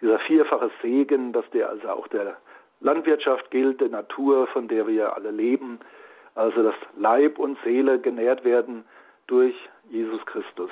dieser 0.00 0.18
vierfache 0.20 0.70
Segen, 0.82 1.32
dass 1.32 1.48
der 1.50 1.68
also 1.68 1.88
auch 1.88 2.08
der 2.08 2.36
Landwirtschaft 2.80 3.50
gilt, 3.50 3.80
der 3.80 3.88
Natur, 3.88 4.46
von 4.48 4.68
der 4.68 4.86
wir 4.86 5.14
alle 5.14 5.30
leben, 5.30 5.80
also 6.34 6.62
dass 6.62 6.74
Leib 6.96 7.38
und 7.38 7.58
Seele 7.62 7.98
genährt 7.98 8.44
werden 8.44 8.84
durch 9.26 9.54
Jesus 9.90 10.24
Christus. 10.26 10.70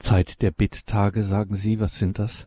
Zeit 0.00 0.42
der 0.42 0.50
Bitttage, 0.50 1.22
sagen 1.22 1.54
Sie, 1.54 1.80
was 1.80 1.98
sind 1.98 2.18
das? 2.18 2.46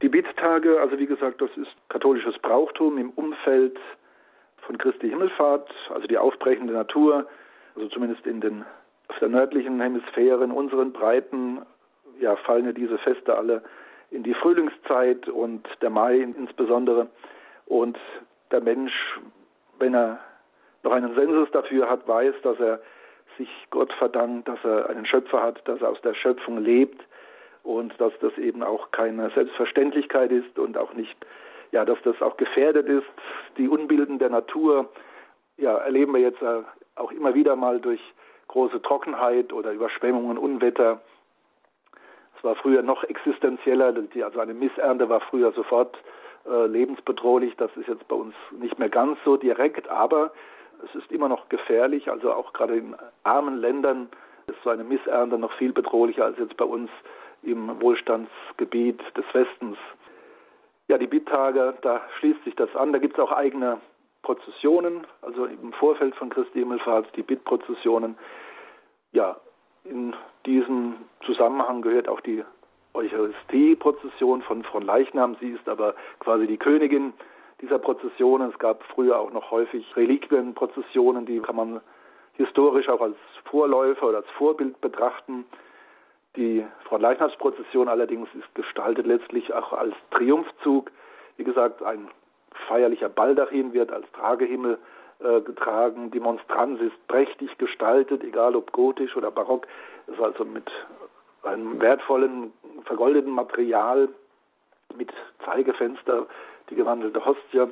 Die 0.00 0.08
Bitttage, 0.08 0.80
also 0.80 0.98
wie 0.98 1.06
gesagt, 1.06 1.42
das 1.42 1.50
ist 1.56 1.70
katholisches 1.88 2.38
Brauchtum 2.38 2.98
im 2.98 3.10
Umfeld 3.10 3.76
von 4.58 4.78
Christi 4.78 5.08
Himmelfahrt, 5.08 5.70
also 5.92 6.06
die 6.06 6.18
aufbrechende 6.18 6.72
Natur, 6.72 7.26
also 7.74 7.88
zumindest 7.88 8.26
in 8.26 8.40
den 8.40 8.64
auf 9.08 9.18
der 9.20 9.28
nördlichen 9.28 9.80
Hemisphäre, 9.80 10.44
in 10.44 10.52
unseren 10.52 10.92
Breiten, 10.92 11.62
ja, 12.20 12.36
fallen 12.36 12.66
ja 12.66 12.72
diese 12.72 12.98
Feste 12.98 13.36
alle 13.36 13.62
in 14.10 14.22
die 14.22 14.34
Frühlingszeit 14.34 15.28
und 15.28 15.66
der 15.80 15.90
Mai 15.90 16.18
insbesondere. 16.18 17.08
Und 17.66 17.98
der 18.50 18.60
Mensch, 18.60 18.92
wenn 19.78 19.94
er 19.94 20.20
noch 20.82 20.92
einen 20.92 21.14
Sensus 21.14 21.50
dafür 21.50 21.88
hat, 21.88 22.06
weiß, 22.06 22.34
dass 22.42 22.58
er 22.60 22.80
sich 23.38 23.48
Gott 23.70 23.92
verdankt, 23.94 24.48
dass 24.48 24.58
er 24.64 24.90
einen 24.90 25.06
Schöpfer 25.06 25.42
hat, 25.42 25.66
dass 25.66 25.80
er 25.80 25.90
aus 25.90 26.00
der 26.02 26.14
Schöpfung 26.14 26.58
lebt 26.58 27.02
und 27.62 27.98
dass 28.00 28.12
das 28.20 28.36
eben 28.38 28.62
auch 28.62 28.90
keine 28.90 29.30
Selbstverständlichkeit 29.30 30.30
ist 30.30 30.58
und 30.58 30.76
auch 30.76 30.92
nicht, 30.94 31.16
ja, 31.72 31.84
dass 31.84 31.98
das 32.02 32.20
auch 32.20 32.36
gefährdet 32.36 32.86
ist. 32.86 33.06
Die 33.56 33.68
Unbilden 33.68 34.18
der 34.18 34.30
Natur, 34.30 34.88
ja, 35.56 35.76
erleben 35.78 36.12
wir 36.12 36.20
jetzt 36.20 36.42
äh, 36.42 36.62
auch 36.96 37.12
immer 37.12 37.34
wieder 37.34 37.56
mal 37.56 37.80
durch 37.80 38.00
große 38.48 38.82
Trockenheit 38.82 39.52
oder 39.52 39.72
Überschwemmungen, 39.72 40.38
Unwetter. 40.38 41.00
Es 42.36 42.44
war 42.44 42.54
früher 42.56 42.82
noch 42.82 43.04
existenzieller, 43.04 43.94
also 44.24 44.40
eine 44.40 44.54
Missernte 44.54 45.08
war 45.08 45.20
früher 45.20 45.52
sofort 45.52 45.98
äh, 46.48 46.66
lebensbedrohlich. 46.66 47.56
Das 47.56 47.70
ist 47.76 47.88
jetzt 47.88 48.06
bei 48.08 48.16
uns 48.16 48.34
nicht 48.52 48.78
mehr 48.78 48.88
ganz 48.88 49.18
so 49.24 49.36
direkt, 49.36 49.88
aber 49.88 50.32
es 50.84 50.94
ist 50.94 51.10
immer 51.12 51.28
noch 51.28 51.48
gefährlich. 51.48 52.10
Also 52.10 52.32
auch 52.32 52.52
gerade 52.52 52.76
in 52.76 52.96
armen 53.24 53.58
Ländern 53.58 54.08
ist 54.46 54.62
so 54.64 54.70
eine 54.70 54.84
Missernte 54.84 55.38
noch 55.38 55.52
viel 55.52 55.72
bedrohlicher 55.72 56.24
als 56.24 56.38
jetzt 56.38 56.56
bei 56.56 56.64
uns 56.64 56.90
im 57.42 57.80
Wohlstandsgebiet 57.80 59.00
des 59.16 59.24
Westens. 59.32 59.76
Ja, 60.90 60.98
die 60.98 61.06
Bittage, 61.06 61.74
da 61.82 62.00
schließt 62.18 62.44
sich 62.44 62.56
das 62.56 62.74
an. 62.74 62.92
Da 62.92 62.98
gibt 62.98 63.18
es 63.18 63.20
auch 63.22 63.32
eigene 63.32 63.80
Prozessionen, 64.22 65.06
also 65.22 65.44
im 65.44 65.72
Vorfeld 65.74 66.14
von 66.16 66.30
Christi 66.30 66.60
Himmelfahrt, 66.60 67.14
die 67.16 67.22
Bittprozessionen. 67.22 68.16
Ja, 69.12 69.36
in 69.84 70.14
diesem 70.46 70.96
Zusammenhang 71.24 71.82
gehört 71.82 72.08
auch 72.08 72.20
die 72.20 72.44
Eucharistie-Prozession 72.94 74.42
von 74.42 74.82
Leichnam. 74.82 75.36
Sie 75.40 75.50
ist 75.50 75.68
aber 75.68 75.94
quasi 76.20 76.46
die 76.46 76.56
Königin 76.56 77.12
dieser 77.60 77.78
Prozessionen. 77.78 78.50
Es 78.50 78.58
gab 78.58 78.82
früher 78.84 79.18
auch 79.18 79.32
noch 79.32 79.50
häufig 79.50 79.84
Reliquienprozessionen, 79.96 81.26
die 81.26 81.40
kann 81.40 81.56
man 81.56 81.80
historisch 82.34 82.88
auch 82.88 83.00
als 83.00 83.16
Vorläufer 83.44 84.08
oder 84.08 84.18
als 84.18 84.30
Vorbild 84.36 84.80
betrachten. 84.80 85.44
Die 86.36 86.64
Fronleichnamsprozession 86.84 87.88
allerdings 87.88 88.28
ist 88.34 88.54
gestaltet 88.54 89.06
letztlich 89.06 89.52
auch 89.52 89.72
als 89.72 89.94
Triumphzug. 90.10 90.90
Wie 91.36 91.44
gesagt, 91.44 91.82
ein 91.82 92.08
feierlicher 92.68 93.08
Baldachin 93.08 93.72
wird 93.72 93.92
als 93.92 94.06
Tragehimmel 94.12 94.78
äh, 95.20 95.40
getragen. 95.40 96.10
Die 96.12 96.20
Monstranz 96.20 96.80
ist 96.80 97.08
prächtig 97.08 97.58
gestaltet, 97.58 98.22
egal 98.22 98.54
ob 98.54 98.70
gotisch 98.72 99.16
oder 99.16 99.32
barock. 99.32 99.66
Es 100.06 100.14
ist 100.14 100.20
also 100.20 100.44
mit 100.44 100.70
einem 101.42 101.80
wertvollen, 101.80 102.52
vergoldeten 102.84 103.32
Material, 103.32 104.08
mit 104.96 105.12
Zeigefenster, 105.44 106.26
die 106.70 106.74
gewandelte 106.74 107.24
Hostie. 107.24 107.66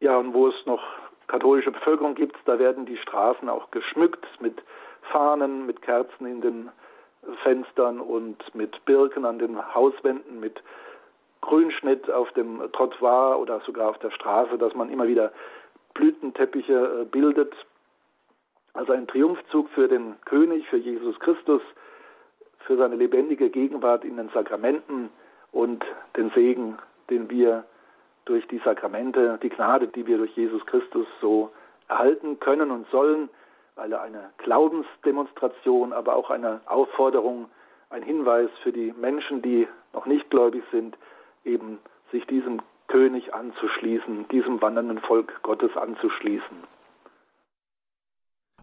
Ja, 0.00 0.16
und 0.16 0.34
wo 0.34 0.48
es 0.48 0.66
noch 0.66 0.82
katholische 1.28 1.70
Bevölkerung 1.70 2.14
gibt, 2.14 2.36
da 2.44 2.58
werden 2.58 2.86
die 2.86 2.96
Straßen 2.98 3.48
auch 3.48 3.70
geschmückt 3.70 4.26
mit 4.40 4.62
Fahnen, 5.10 5.66
mit 5.66 5.82
Kerzen 5.82 6.26
in 6.26 6.40
den 6.40 6.70
Fenstern 7.42 8.00
und 8.00 8.54
mit 8.54 8.84
Birken 8.84 9.24
an 9.24 9.38
den 9.38 9.74
Hauswänden, 9.74 10.40
mit 10.40 10.62
Grünschnitt 11.40 12.10
auf 12.10 12.30
dem 12.32 12.60
Trottoir 12.72 13.38
oder 13.38 13.60
sogar 13.60 13.90
auf 13.90 13.98
der 13.98 14.10
Straße, 14.10 14.58
dass 14.58 14.74
man 14.74 14.90
immer 14.90 15.06
wieder 15.06 15.32
Blütenteppiche 15.94 17.02
äh, 17.02 17.04
bildet. 17.04 17.54
Also 18.74 18.92
ein 18.92 19.06
Triumphzug 19.06 19.68
für 19.70 19.88
den 19.88 20.14
König, 20.24 20.66
für 20.68 20.78
Jesus 20.78 21.18
Christus, 21.20 21.62
für 22.60 22.76
seine 22.76 22.96
lebendige 22.96 23.50
Gegenwart 23.50 24.04
in 24.04 24.16
den 24.16 24.30
Sakramenten 24.30 25.10
und 25.52 25.84
den 26.16 26.30
Segen, 26.30 26.78
den 27.10 27.30
wir 27.30 27.64
durch 28.24 28.46
die 28.48 28.58
Sakramente, 28.58 29.38
die 29.42 29.48
Gnade, 29.48 29.88
die 29.88 30.06
wir 30.06 30.18
durch 30.18 30.34
Jesus 30.36 30.64
Christus 30.66 31.06
so 31.20 31.50
erhalten 31.88 32.40
können 32.40 32.70
und 32.70 32.88
sollen, 32.90 33.28
weil 33.74 33.92
er 33.92 34.02
eine 34.02 34.30
Glaubensdemonstration, 34.38 35.92
aber 35.92 36.16
auch 36.16 36.30
eine 36.30 36.60
Aufforderung, 36.66 37.48
ein 37.90 38.02
Hinweis 38.02 38.50
für 38.62 38.72
die 38.72 38.92
Menschen, 38.92 39.42
die 39.42 39.68
noch 39.92 40.06
nicht 40.06 40.30
gläubig 40.30 40.62
sind, 40.70 40.96
eben 41.44 41.78
sich 42.10 42.26
diesem 42.26 42.60
König 42.88 43.34
anzuschließen, 43.34 44.28
diesem 44.28 44.60
wandernden 44.60 44.98
Volk 45.00 45.42
Gottes 45.42 45.76
anzuschließen. 45.76 46.56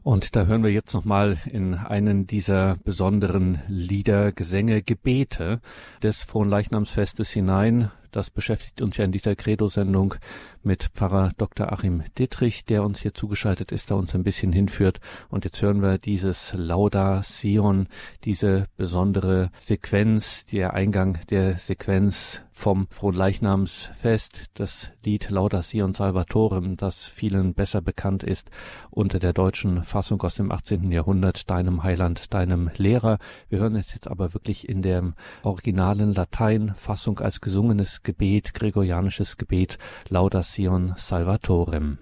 Und 0.09 0.35
da 0.35 0.47
hören 0.47 0.63
wir 0.63 0.71
jetzt 0.71 0.95
nochmal 0.95 1.37
in 1.45 1.75
einen 1.75 2.25
dieser 2.25 2.77
besonderen 2.83 3.61
Lieder, 3.67 4.31
Gesänge, 4.31 4.81
Gebete 4.81 5.61
des 6.01 6.23
Fronleichnamsfestes 6.23 7.29
hinein. 7.29 7.91
Das 8.11 8.29
beschäftigt 8.29 8.81
uns 8.81 8.97
ja 8.97 9.05
in 9.05 9.11
dieser 9.11 9.35
Credo-Sendung 9.35 10.15
mit 10.63 10.89
Pfarrer 10.93 11.31
Dr. 11.37 11.71
Achim 11.71 12.03
Dittrich, 12.17 12.65
der 12.65 12.83
uns 12.83 12.99
hier 12.99 13.13
zugeschaltet 13.13 13.71
ist, 13.71 13.89
der 13.89 13.97
uns 13.97 14.15
ein 14.15 14.23
bisschen 14.23 14.51
hinführt. 14.51 14.99
Und 15.29 15.45
jetzt 15.45 15.61
hören 15.61 15.81
wir 15.81 15.97
dieses 15.97 16.53
Lauda 16.55 17.21
Sion, 17.23 17.87
diese 18.23 18.67
besondere 18.77 19.51
Sequenz, 19.57 20.45
der 20.45 20.73
Eingang 20.73 21.19
der 21.29 21.57
Sequenz 21.57 22.41
vom 22.51 22.87
Fronleichnamsfest, 22.89 24.47
das 24.55 24.91
Lied 25.05 25.29
Lauda 25.29 25.61
Sion 25.61 25.93
Salvatorem, 25.93 26.75
das 26.75 27.05
vielen 27.05 27.53
besser 27.53 27.81
bekannt 27.81 28.21
ist 28.21 28.51
unter 28.89 29.17
der 29.19 29.31
deutschen 29.31 29.85
Fassung 29.85 30.21
aus 30.23 30.35
dem 30.35 30.51
18. 30.51 30.91
Jahrhundert, 30.91 31.49
deinem 31.49 31.83
Heiland, 31.83 32.33
deinem 32.33 32.69
Lehrer. 32.75 33.17
Wir 33.47 33.59
hören 33.59 33.77
es 33.77 33.93
jetzt 33.93 34.09
aber 34.09 34.33
wirklich 34.33 34.67
in 34.67 34.81
der 34.81 35.13
originalen 35.43 36.13
Lateinfassung 36.13 37.19
als 37.19 37.39
gesungenes 37.39 37.98
Gebet, 38.03 38.53
gregorianisches 38.53 39.37
Gebet, 39.37 39.77
Lauda 40.07 40.43
Sion 40.43 40.93
Salvatorem. 40.97 41.99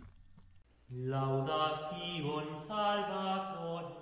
Laudasion 0.89 2.55
Salvatorem. 2.55 3.97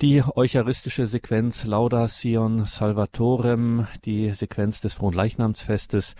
Die 0.00 0.22
eucharistische 0.34 1.06
Sequenz 1.06 1.64
Lauda 1.64 2.08
Sion 2.08 2.66
Salvatorem, 2.66 3.86
die 4.04 4.34
Sequenz 4.34 4.80
des 4.80 4.94
Fronleichnamsfestes 4.94 6.16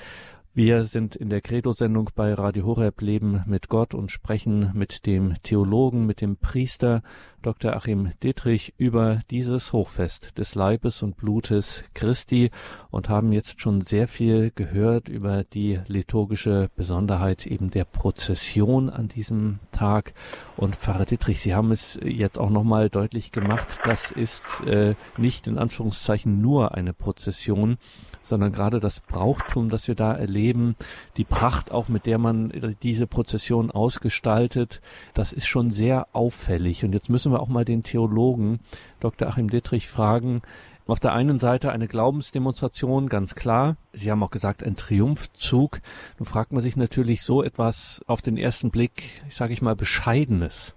wir 0.57 0.85
sind 0.85 1.17
in 1.17 1.31
der 1.31 1.41
Credo-Sendung 1.41 2.11
bei 2.15 2.33
Radio 2.33 2.65
Horeb 2.65 3.01
Leben 3.01 3.43
mit 3.47 3.69
Gott 3.69 3.93
und 3.93 4.13
sprechen 4.13 4.71
mit 4.73 5.05
dem 5.05 5.35
Theologen, 5.43 6.07
mit 6.07 6.21
dem 6.21 6.37
Priester 6.37 7.03
Dr. 7.43 7.75
Achim 7.75 8.11
Dittrich 8.23 8.73
über 8.79 9.21
dieses 9.31 9.73
Hochfest 9.73 10.39
des 10.39 10.55
Leibes 10.55 11.03
und 11.03 11.17
Blutes 11.17 11.83
Christi 11.93 12.53
und 12.93 13.09
haben 13.09 13.33
jetzt 13.33 13.61
schon 13.61 13.81
sehr 13.81 14.07
viel 14.07 14.53
gehört 14.55 15.09
über 15.09 15.43
die 15.43 15.81
liturgische 15.89 16.71
Besonderheit 16.77 17.47
eben 17.47 17.71
der 17.71 17.85
Prozession 17.85 18.91
an 18.91 19.09
diesem 19.09 19.59
Tag. 19.73 20.15
Und 20.57 20.77
Pfarrer 20.77 21.05
Dittrich, 21.05 21.41
Sie 21.41 21.55
haben 21.55 21.73
es 21.73 21.99
jetzt 22.01 22.39
auch 22.39 22.51
nochmal 22.51 22.91
deutlich 22.91 23.33
gemacht, 23.33 23.81
das 23.85 24.13
ist 24.13 24.45
äh, 24.67 24.95
nicht 25.19 25.49
in 25.49 25.59
Anführungszeichen 25.59 26.41
nur 26.41 26.77
eine 26.77 26.95
Prozession, 26.95 27.77
sondern 28.25 28.51
gerade 28.51 28.81
das 28.81 29.01
Brauchtum, 29.01 29.69
das 29.69 29.87
wir 29.87 29.95
da 29.95 30.13
erleben, 30.13 30.75
die 31.17 31.25
Pracht 31.25 31.71
auch, 31.71 31.89
mit 31.89 32.07
der 32.07 32.19
man 32.19 32.53
diese 32.83 33.07
Prozession 33.07 33.71
ausgestaltet, 33.71 34.81
das 35.13 35.33
ist 35.33 35.47
schon 35.47 35.71
sehr 35.71 36.09
auffällig. 36.13 36.85
Und 36.85 36.93
jetzt 36.93 37.11
müssen 37.11 37.31
wir 37.31 37.41
auch 37.41 37.49
mal 37.49 37.65
den 37.65 37.85
Theologen 37.85 38.59
Dr. 38.99 39.29
Achim 39.29 39.49
Dittrich 39.49 39.89
fragen, 39.89 40.43
auf 40.87 41.01
der 41.01 41.13
einen 41.13 41.39
Seite 41.39 41.73
eine 41.73 41.89
Glaubensdemonstration, 41.89 43.09
ganz 43.09 43.35
klar. 43.35 43.77
Sie 43.93 44.11
haben 44.11 44.23
auch 44.23 44.31
gesagt, 44.31 44.63
ein 44.63 44.77
Triumphzug. 44.77 45.81
Nun 46.19 46.27
fragt 46.27 46.53
man 46.53 46.63
sich 46.63 46.77
natürlich 46.77 47.23
so 47.23 47.43
etwas 47.43 48.03
auf 48.07 48.21
den 48.21 48.37
ersten 48.37 48.71
Blick, 48.71 49.23
ich 49.27 49.35
sage 49.35 49.55
ich 49.55 49.63
mal, 49.63 49.77
Bescheidenes 49.77 50.75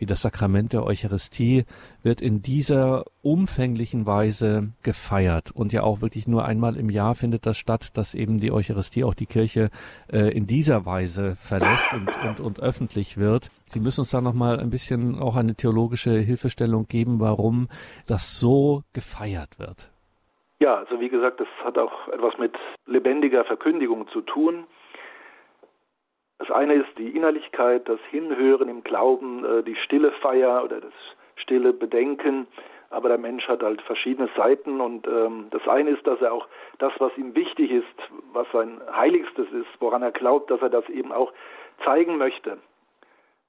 wie 0.00 0.06
das 0.06 0.22
Sakrament 0.22 0.72
der 0.72 0.84
Eucharistie 0.84 1.64
wird 2.02 2.20
in 2.22 2.40
dieser 2.42 3.04
umfänglichen 3.22 4.06
Weise 4.06 4.72
gefeiert 4.82 5.52
und 5.54 5.72
ja 5.72 5.82
auch 5.82 6.00
wirklich 6.00 6.26
nur 6.26 6.46
einmal 6.46 6.76
im 6.76 6.88
Jahr 6.88 7.14
findet 7.14 7.44
das 7.44 7.58
statt, 7.58 7.96
dass 7.96 8.14
eben 8.14 8.40
die 8.40 8.50
Eucharistie 8.50 9.04
auch 9.04 9.14
die 9.14 9.26
Kirche 9.26 9.68
äh, 10.10 10.34
in 10.34 10.46
dieser 10.46 10.86
Weise 10.86 11.36
verlässt 11.36 11.92
und, 11.92 12.08
und, 12.26 12.40
und 12.40 12.60
öffentlich 12.60 13.18
wird. 13.18 13.50
Sie 13.66 13.78
müssen 13.78 14.00
uns 14.00 14.10
da 14.10 14.22
nochmal 14.22 14.58
ein 14.58 14.70
bisschen 14.70 15.18
auch 15.20 15.36
eine 15.36 15.54
theologische 15.54 16.18
Hilfestellung 16.18 16.86
geben, 16.88 17.20
warum 17.20 17.68
das 18.08 18.40
so 18.40 18.82
gefeiert 18.94 19.58
wird. 19.58 19.90
Ja, 20.60 20.76
also 20.76 20.98
wie 20.98 21.08
gesagt, 21.08 21.40
das 21.40 21.48
hat 21.62 21.76
auch 21.78 22.08
etwas 22.08 22.38
mit 22.38 22.54
lebendiger 22.86 23.44
Verkündigung 23.44 24.08
zu 24.08 24.22
tun. 24.22 24.64
Das 26.40 26.50
eine 26.50 26.72
ist 26.72 26.88
die 26.96 27.10
Innerlichkeit, 27.10 27.86
das 27.86 28.00
Hinhören 28.10 28.70
im 28.70 28.82
Glauben, 28.82 29.44
äh, 29.44 29.62
die 29.62 29.76
stille 29.76 30.10
Feier 30.22 30.64
oder 30.64 30.80
das 30.80 30.92
stille 31.36 31.74
Bedenken. 31.74 32.46
Aber 32.88 33.10
der 33.10 33.18
Mensch 33.18 33.46
hat 33.46 33.62
halt 33.62 33.82
verschiedene 33.82 34.30
Seiten 34.34 34.80
und 34.80 35.06
ähm, 35.06 35.48
das 35.50 35.68
eine 35.68 35.90
ist, 35.90 36.06
dass 36.06 36.20
er 36.22 36.32
auch 36.32 36.48
das, 36.78 36.94
was 36.98 37.16
ihm 37.18 37.34
wichtig 37.34 37.70
ist, 37.70 37.84
was 38.32 38.46
sein 38.52 38.80
Heiligstes 38.90 39.46
ist, 39.52 39.68
woran 39.80 40.02
er 40.02 40.12
glaubt, 40.12 40.50
dass 40.50 40.62
er 40.62 40.70
das 40.70 40.88
eben 40.88 41.12
auch 41.12 41.30
zeigen 41.84 42.16
möchte. 42.16 42.56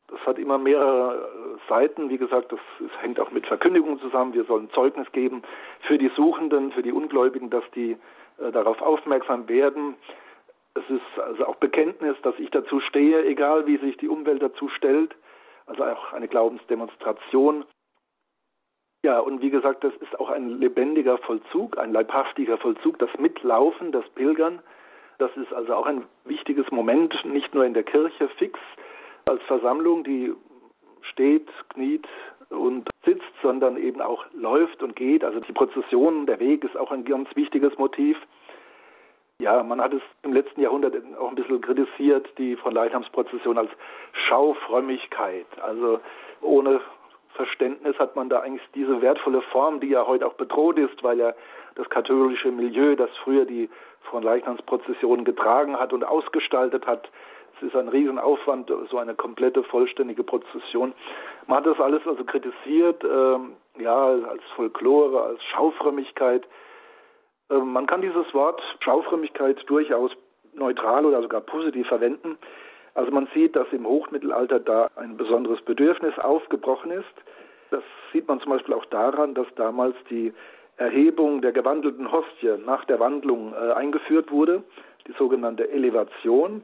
Das 0.10 0.20
hat 0.26 0.38
immer 0.38 0.58
mehrere 0.58 1.16
äh, 1.16 1.70
Seiten. 1.70 2.10
Wie 2.10 2.18
gesagt, 2.18 2.52
das, 2.52 2.60
das 2.82 2.92
hängt 3.02 3.22
auch 3.22 3.32
mit 3.32 3.48
Verkündigung 3.48 4.02
zusammen. 4.02 4.34
Wir 4.34 4.44
sollen 4.44 4.70
Zeugnis 4.72 5.10
geben 5.14 5.44
für 5.88 5.98
die 5.98 6.12
Suchenden, 6.18 6.74
für 6.74 6.84
die 6.84 6.92
Ungläubigen, 6.92 7.50
dass 7.50 7.64
die 7.74 7.96
äh, 8.38 8.52
darauf 8.52 8.82
aufmerksam 8.82 9.48
werden. 9.48 9.96
Es 10.74 10.90
ist 10.90 11.20
also 11.20 11.46
auch 11.48 11.56
Bekenntnis, 11.56 12.16
dass 12.24 12.38
ich 12.40 12.50
dazu 12.50 12.80
stehe, 12.80 13.26
egal 13.26 13.68
wie 13.68 13.78
sich 13.78 13.98
die 13.98 14.08
Umwelt 14.08 14.42
dazu 14.42 14.70
stellt. 14.70 15.16
Also 15.66 15.84
auch 15.84 16.14
eine 16.14 16.28
Glaubensdemonstration. 16.28 17.66
Ja, 19.04 19.20
und 19.20 19.42
wie 19.42 19.50
gesagt, 19.50 19.84
das 19.84 19.94
ist 19.96 20.20
auch 20.20 20.30
ein 20.30 20.60
lebendiger 20.60 21.18
Vollzug, 21.18 21.78
ein 21.78 21.92
leibhaftiger 21.92 22.58
Vollzug, 22.58 23.00
das 23.00 23.10
Mitlaufen, 23.18 23.92
das 23.92 24.08
Pilgern. 24.10 24.62
Das 25.18 25.36
ist 25.38 25.52
also 25.54 25.74
auch 25.74 25.86
ein 25.86 26.06
wichtiges 26.26 26.70
Moment, 26.72 27.14
nicht 27.26 27.54
nur 27.54 27.66
in 27.66 27.74
der 27.74 27.84
Kirche 27.84 28.28
fix 28.38 28.60
als 29.30 29.42
Versammlung, 29.44 30.04
die 30.04 30.34
steht, 31.02 31.48
kniet 31.70 32.08
und 32.50 32.90
sitzt, 33.06 33.32
sondern 33.42 33.78
eben 33.78 34.02
auch 34.02 34.26
läuft 34.34 34.84
und 34.84 34.96
geht. 34.96 35.24
Also 35.24 35.40
die 35.40 35.54
Prozession, 35.54 36.26
der 36.26 36.40
Weg 36.40 36.64
ist 36.64 36.78
auch 36.78 36.92
ein 36.92 37.06
ganz 37.06 37.30
wichtiges 37.36 37.78
Motiv. 37.78 38.18
Ja, 39.42 39.64
man 39.64 39.82
hat 39.82 39.92
es 39.92 40.04
im 40.22 40.34
letzten 40.34 40.62
Jahrhundert 40.62 40.94
auch 41.20 41.30
ein 41.30 41.34
bisschen 41.36 41.62
kritisiert, 41.62 42.30
die 42.38 42.56
von 42.56 42.76
Leichnamsprozession 42.76 43.58
als 43.58 43.72
Schaufrömmigkeit. 44.28 45.48
Also 45.64 46.00
ohne 46.42 46.80
Verständnis 47.34 47.98
hat 47.98 48.16
man 48.16 48.30
da 48.30 48.42
eigentlich 48.42 48.62
diese 48.76 49.02
wertvolle 49.02 49.42
Form, 49.42 49.80
die 49.80 49.88
ja 49.88 50.06
heute 50.06 50.28
auch 50.28 50.36
bedroht 50.36 50.78
ist, 50.78 51.04
weil 51.04 51.18
ja 51.18 51.34
das 51.74 51.90
katholische 51.90 52.52
Milieu, 52.52 52.96
das 52.96 53.10
früher 53.24 53.46
die 53.46 53.68
von 54.12 54.22
Leichnamsprozessionen 54.22 55.26
getragen 55.26 55.76
hat 55.80 55.92
und 55.92 56.04
ausgestaltet 56.04 56.86
hat, 56.86 57.10
es 57.58 57.68
ist 57.68 57.76
ein 57.76 57.88
Riesenaufwand, 57.88 58.72
so 58.92 59.00
eine 59.00 59.16
komplette, 59.16 59.64
vollständige 59.64 60.24
Prozession. 60.24 60.94
Man 61.48 61.58
hat 61.58 61.66
das 61.66 61.80
alles 61.80 62.06
also 62.06 62.24
kritisiert, 62.26 63.04
ähm, 63.04 63.54
ja, 63.80 64.06
als 64.06 64.44
Folklore, 64.56 65.24
als 65.24 65.44
Schaufrömmigkeit. 65.46 66.46
Ähm, 67.52 67.74
man 67.74 67.86
kann 67.86 68.02
dieses 68.02 68.34
Wort 68.34 68.62
Schaufrömmigkeit 68.80 69.58
durchaus 69.68 70.12
neutral 70.54 71.06
oder 71.06 71.22
sogar 71.22 71.42
positiv 71.42 71.88
verwenden. 71.88 72.38
Also 72.94 73.12
man 73.12 73.28
sieht, 73.34 73.56
dass 73.56 73.68
im 73.72 73.86
Hochmittelalter 73.86 74.60
da 74.60 74.90
ein 74.96 75.16
besonderes 75.16 75.62
Bedürfnis 75.62 76.18
aufgebrochen 76.20 76.92
ist. 76.92 77.06
Das 77.70 77.84
sieht 78.12 78.28
man 78.28 78.42
zum 78.42 78.52
Beispiel 78.52 78.74
auch 78.74 78.86
daran, 78.86 79.34
dass 79.34 79.48
damals 79.56 79.96
die 80.10 80.34
Erhebung 80.78 81.42
der 81.42 81.52
gewandelten 81.52 82.12
Hostie 82.12 82.58
nach 82.66 82.84
der 82.86 83.00
Wandlung 83.00 83.54
äh, 83.54 83.74
eingeführt 83.74 84.32
wurde, 84.32 84.64
die 85.08 85.14
sogenannte 85.14 85.70
Elevation. 85.70 86.64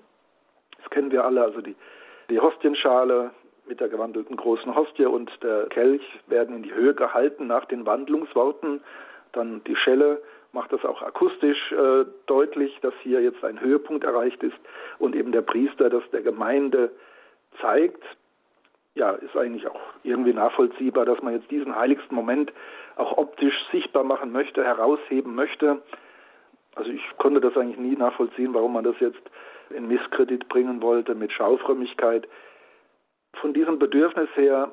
Das 0.78 0.90
kennen 0.90 1.12
wir 1.12 1.24
alle, 1.24 1.44
also 1.44 1.62
die, 1.62 1.76
die 2.30 2.40
Hostienschale 2.40 3.32
mit 3.68 3.80
der 3.80 3.90
gewandelten 3.90 4.36
großen 4.36 4.76
Hostie 4.76 5.06
und 5.06 5.32
der 5.44 5.68
Kelch 5.68 6.02
werden 6.28 6.56
in 6.58 6.64
die 6.64 6.74
Höhe 6.74 6.94
gehalten 6.94 7.48
nach 7.48 7.66
den 7.66 7.86
Wandlungsworten. 7.86 8.82
Dann 9.34 9.62
die 9.66 9.76
Schelle 9.76 10.22
macht 10.52 10.72
das 10.72 10.84
auch 10.86 11.02
akustisch 11.02 11.72
äh, 11.72 12.06
deutlich, 12.26 12.78
dass 12.82 12.94
hier 13.04 13.22
jetzt 13.22 13.44
ein 13.44 13.60
Höhepunkt 13.60 14.04
erreicht 14.04 14.42
ist 14.44 14.58
und 15.00 15.16
eben 15.16 15.32
der 15.32 15.42
Priester 15.42 15.90
das 15.90 16.04
der 16.12 16.22
Gemeinde 16.22 16.92
zeigt. 17.62 18.04
Ja, 18.96 19.12
ist 19.12 19.38
eigentlich 19.38 19.68
auch 19.68 19.80
irgendwie 20.04 20.34
nachvollziehbar, 20.34 21.06
dass 21.06 21.22
man 21.22 21.34
jetzt 21.34 21.52
diesen 21.52 21.76
heiligsten 21.76 22.16
Moment 22.16 22.52
auch 22.96 23.18
optisch 23.18 23.56
sichtbar 23.72 24.04
machen 24.04 24.32
möchte, 24.32 24.64
herausheben 24.64 25.36
möchte. 25.36 25.82
Also 26.76 26.92
ich 26.92 27.04
konnte 27.18 27.42
das 27.42 27.56
eigentlich 27.56 27.78
nie 27.78 27.96
nachvollziehen, 27.96 28.54
warum 28.54 28.74
man 28.74 28.84
das 28.84 29.00
jetzt 29.00 29.22
in 29.70 29.88
Misskredit 29.88 30.48
bringen 30.48 30.82
wollte 30.82 31.16
mit 31.16 31.32
Schaufrömmigkeit. 31.32 32.28
Von 33.34 33.54
diesem 33.54 33.78
Bedürfnis 33.78 34.30
her, 34.36 34.72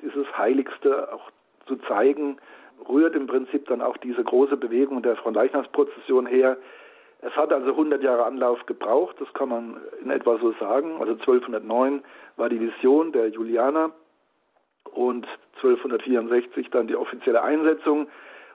dieses 0.00 0.26
Heiligste 0.38 1.12
auch 1.12 1.30
zu 1.66 1.76
zeigen, 1.88 2.38
rührt 2.88 3.14
im 3.14 3.26
Prinzip 3.26 3.66
dann 3.68 3.80
auch 3.80 3.96
diese 3.98 4.22
große 4.22 4.56
Bewegung 4.56 5.02
der 5.02 5.16
Fronleichnamsprozession 5.16 6.26
her. 6.26 6.56
Es 7.22 7.34
hat 7.36 7.52
also 7.52 7.70
100 7.70 8.02
Jahre 8.02 8.24
Anlauf 8.24 8.64
gebraucht, 8.66 9.16
das 9.20 9.32
kann 9.32 9.48
man 9.48 9.76
in 10.02 10.10
etwa 10.10 10.38
so 10.38 10.52
sagen. 10.60 10.92
Also 11.00 11.12
1209 11.12 12.02
war 12.36 12.48
die 12.48 12.60
Vision 12.60 13.12
der 13.12 13.28
Julianer 13.28 13.90
und 14.92 15.26
1264 15.56 16.70
dann 16.70 16.86
die 16.86 16.96
offizielle 16.96 17.42
Einsetzung. 17.42 18.08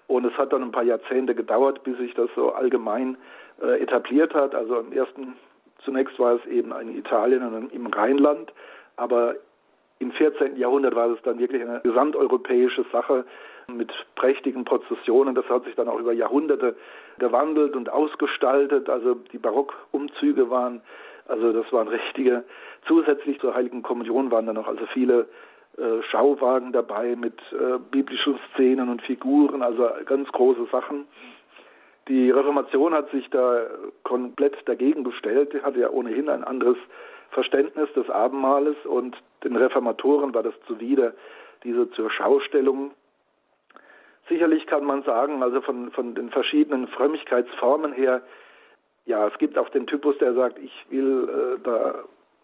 Und 0.07 0.25
es 0.25 0.37
hat 0.37 0.53
dann 0.53 0.61
ein 0.61 0.71
paar 0.71 0.83
Jahrzehnte 0.83 1.33
gedauert, 1.35 1.83
bis 1.83 1.97
sich 1.97 2.13
das 2.13 2.29
so 2.35 2.51
allgemein 2.51 3.17
äh, 3.61 3.81
etabliert 3.81 4.33
hat. 4.33 4.53
Also 4.53 4.77
im 4.79 4.91
ersten, 4.91 5.35
zunächst 5.83 6.19
war 6.19 6.35
es 6.35 6.45
eben 6.45 6.71
in 6.81 6.97
Italien 6.97 7.43
und 7.43 7.73
im 7.73 7.87
Rheinland, 7.87 8.51
aber 8.97 9.35
im 9.99 10.11
14. 10.11 10.57
Jahrhundert 10.57 10.95
war 10.95 11.09
es 11.11 11.21
dann 11.23 11.39
wirklich 11.39 11.61
eine 11.61 11.79
gesamteuropäische 11.81 12.85
Sache 12.91 13.23
mit 13.77 13.91
prächtigen 14.15 14.65
Prozessionen. 14.65 15.35
Das 15.35 15.47
hat 15.49 15.65
sich 15.65 15.75
dann 15.75 15.87
auch 15.87 15.99
über 15.99 16.13
Jahrhunderte 16.13 16.75
gewandelt 17.19 17.75
und 17.75 17.89
ausgestaltet. 17.89 18.89
Also 18.89 19.15
die 19.31 19.37
Barockumzüge 19.37 20.49
waren, 20.49 20.81
also 21.27 21.53
das 21.53 21.71
waren 21.71 21.87
richtige, 21.87 22.43
zusätzlich 22.87 23.39
zur 23.39 23.53
Heiligen 23.53 23.83
Kommunion 23.83 24.31
waren 24.31 24.45
dann 24.45 24.55
noch 24.55 24.67
also 24.67 24.85
viele 24.87 25.27
äh, 25.77 26.01
Schauwagen 26.09 26.73
dabei 26.73 27.15
mit 27.15 27.39
äh, 27.51 27.79
biblischen 27.91 28.37
Szenen 28.53 28.89
und 28.89 29.01
Figuren, 29.01 29.61
also 29.61 29.89
ganz 30.05 30.29
große 30.31 30.67
Sachen. 30.71 31.05
Die 32.07 32.29
Reformation 32.29 32.93
hat 32.93 33.09
sich 33.11 33.29
da 33.29 33.67
komplett 34.03 34.57
dagegen 34.65 35.03
gestellt, 35.03 35.53
die 35.53 35.61
hatte 35.61 35.79
ja 35.79 35.89
ohnehin 35.89 36.27
ein 36.27 36.43
anderes 36.43 36.77
Verständnis 37.29 37.91
des 37.93 38.09
Abendmahles 38.09 38.75
und 38.85 39.15
den 39.43 39.55
Reformatoren 39.55 40.33
war 40.33 40.43
das 40.43 40.53
zuwider, 40.67 41.13
diese 41.63 41.89
zur 41.91 42.09
Schaustellung. 42.11 42.91
Sicherlich 44.31 44.65
kann 44.65 44.85
man 44.85 45.03
sagen, 45.03 45.43
also 45.43 45.59
von, 45.59 45.91
von 45.91 46.15
den 46.15 46.29
verschiedenen 46.29 46.87
Frömmigkeitsformen 46.87 47.91
her, 47.91 48.21
ja, 49.05 49.27
es 49.27 49.37
gibt 49.39 49.57
auch 49.57 49.67
den 49.67 49.87
Typus, 49.87 50.17
der 50.19 50.33
sagt, 50.33 50.57
ich 50.57 50.71
will 50.89 51.27
äh, 51.27 51.59
da 51.61 51.95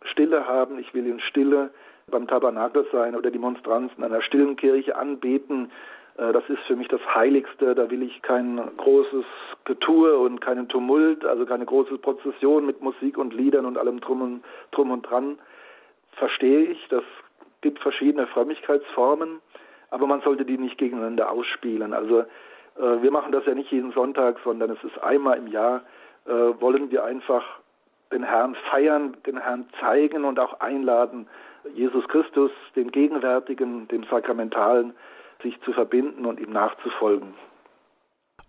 Stille 0.01 0.45
haben, 0.45 0.79
ich 0.79 0.93
will 0.93 1.07
in 1.07 1.21
Stille 1.21 1.69
beim 2.11 2.27
Tabernakel 2.27 2.85
sein 2.91 3.15
oder 3.15 3.31
die 3.31 3.39
Monstranzen 3.39 4.03
einer 4.03 4.21
stillen 4.21 4.57
Kirche 4.57 4.97
anbeten. 4.97 5.71
Äh, 6.17 6.33
das 6.33 6.43
ist 6.49 6.59
für 6.67 6.75
mich 6.75 6.89
das 6.89 6.99
Heiligste. 7.15 7.73
Da 7.73 7.89
will 7.89 8.03
ich 8.03 8.21
kein 8.21 8.59
großes 8.75 9.23
Getue 9.63 10.17
und 10.17 10.41
keinen 10.41 10.67
Tumult, 10.67 11.23
also 11.23 11.45
keine 11.45 11.65
große 11.65 11.99
Prozession 11.99 12.65
mit 12.65 12.81
Musik 12.81 13.17
und 13.17 13.33
Liedern 13.33 13.65
und 13.65 13.77
allem 13.77 14.01
drum 14.01 14.21
und, 14.21 14.43
drum 14.71 14.91
und 14.91 15.03
dran. 15.03 15.39
Verstehe 16.17 16.65
ich. 16.65 16.85
Das 16.89 17.03
gibt 17.61 17.79
verschiedene 17.79 18.27
Frömmigkeitsformen, 18.27 19.39
aber 19.89 20.07
man 20.07 20.21
sollte 20.21 20.45
die 20.45 20.57
nicht 20.57 20.77
gegeneinander 20.77 21.31
ausspielen. 21.31 21.93
Also 21.93 22.19
äh, 22.19 23.01
wir 23.01 23.11
machen 23.11 23.31
das 23.31 23.45
ja 23.45 23.53
nicht 23.53 23.71
jeden 23.71 23.91
Sonntag, 23.91 24.37
sondern 24.43 24.71
es 24.71 24.83
ist 24.83 25.01
einmal 25.01 25.37
im 25.37 25.47
Jahr, 25.47 25.81
äh, 26.25 26.31
wollen 26.31 26.91
wir 26.91 27.03
einfach 27.03 27.43
den 28.11 28.23
Herrn 28.23 28.55
feiern, 28.69 29.17
den 29.25 29.37
Herrn 29.37 29.65
zeigen 29.79 30.23
und 30.23 30.39
auch 30.39 30.59
einladen, 30.59 31.27
Jesus 31.73 32.07
Christus, 32.07 32.51
dem 32.75 32.91
Gegenwärtigen, 32.91 33.87
dem 33.89 34.03
Sakramentalen, 34.05 34.93
sich 35.43 35.59
zu 35.61 35.73
verbinden 35.73 36.25
und 36.25 36.39
ihm 36.39 36.51
nachzufolgen. 36.51 37.33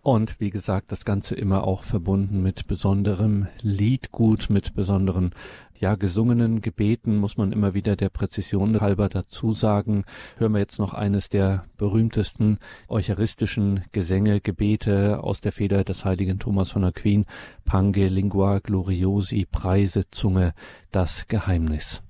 Und 0.03 0.41
wie 0.41 0.51
gesagt, 0.51 0.93
das 0.93 1.05
Ganze 1.05 1.35
immer 1.35 1.65
auch 1.65 1.83
verbunden 1.83 2.43
mit 2.43 2.67
besonderem 2.67 3.49
Liedgut, 3.63 4.49
mit 4.49 4.75
besonderen, 4.75 5.33
ja, 5.81 5.97
gesungenen 5.97 6.61
Gebeten, 6.61 7.17
muss 7.17 7.37
man 7.37 7.53
immer 7.53 7.75
wieder 7.75 7.95
der 7.95 8.09
Präzision 8.09 8.81
halber 8.81 9.09
dazu 9.09 9.55
sagen. 9.55 10.05
Hören 10.37 10.53
wir 10.53 10.61
jetzt 10.61 10.79
noch 10.79 10.95
eines 10.95 11.29
der 11.29 11.65
berühmtesten 11.77 12.59
eucharistischen 12.89 13.85
Gesänge, 13.93 14.41
Gebete 14.41 15.23
aus 15.23 15.41
der 15.41 15.53
Feder 15.53 15.85
des 15.85 16.05
heiligen 16.05 16.39
Thomas 16.39 16.71
von 16.71 16.85
Aquin, 16.85 17.27
Pange 17.65 18.09
Lingua 18.09 18.61
Gloriosi, 18.61 19.47
Preise 19.51 20.11
Zunge, 20.11 20.55
das 20.91 21.27
Geheimnis. 21.29 22.03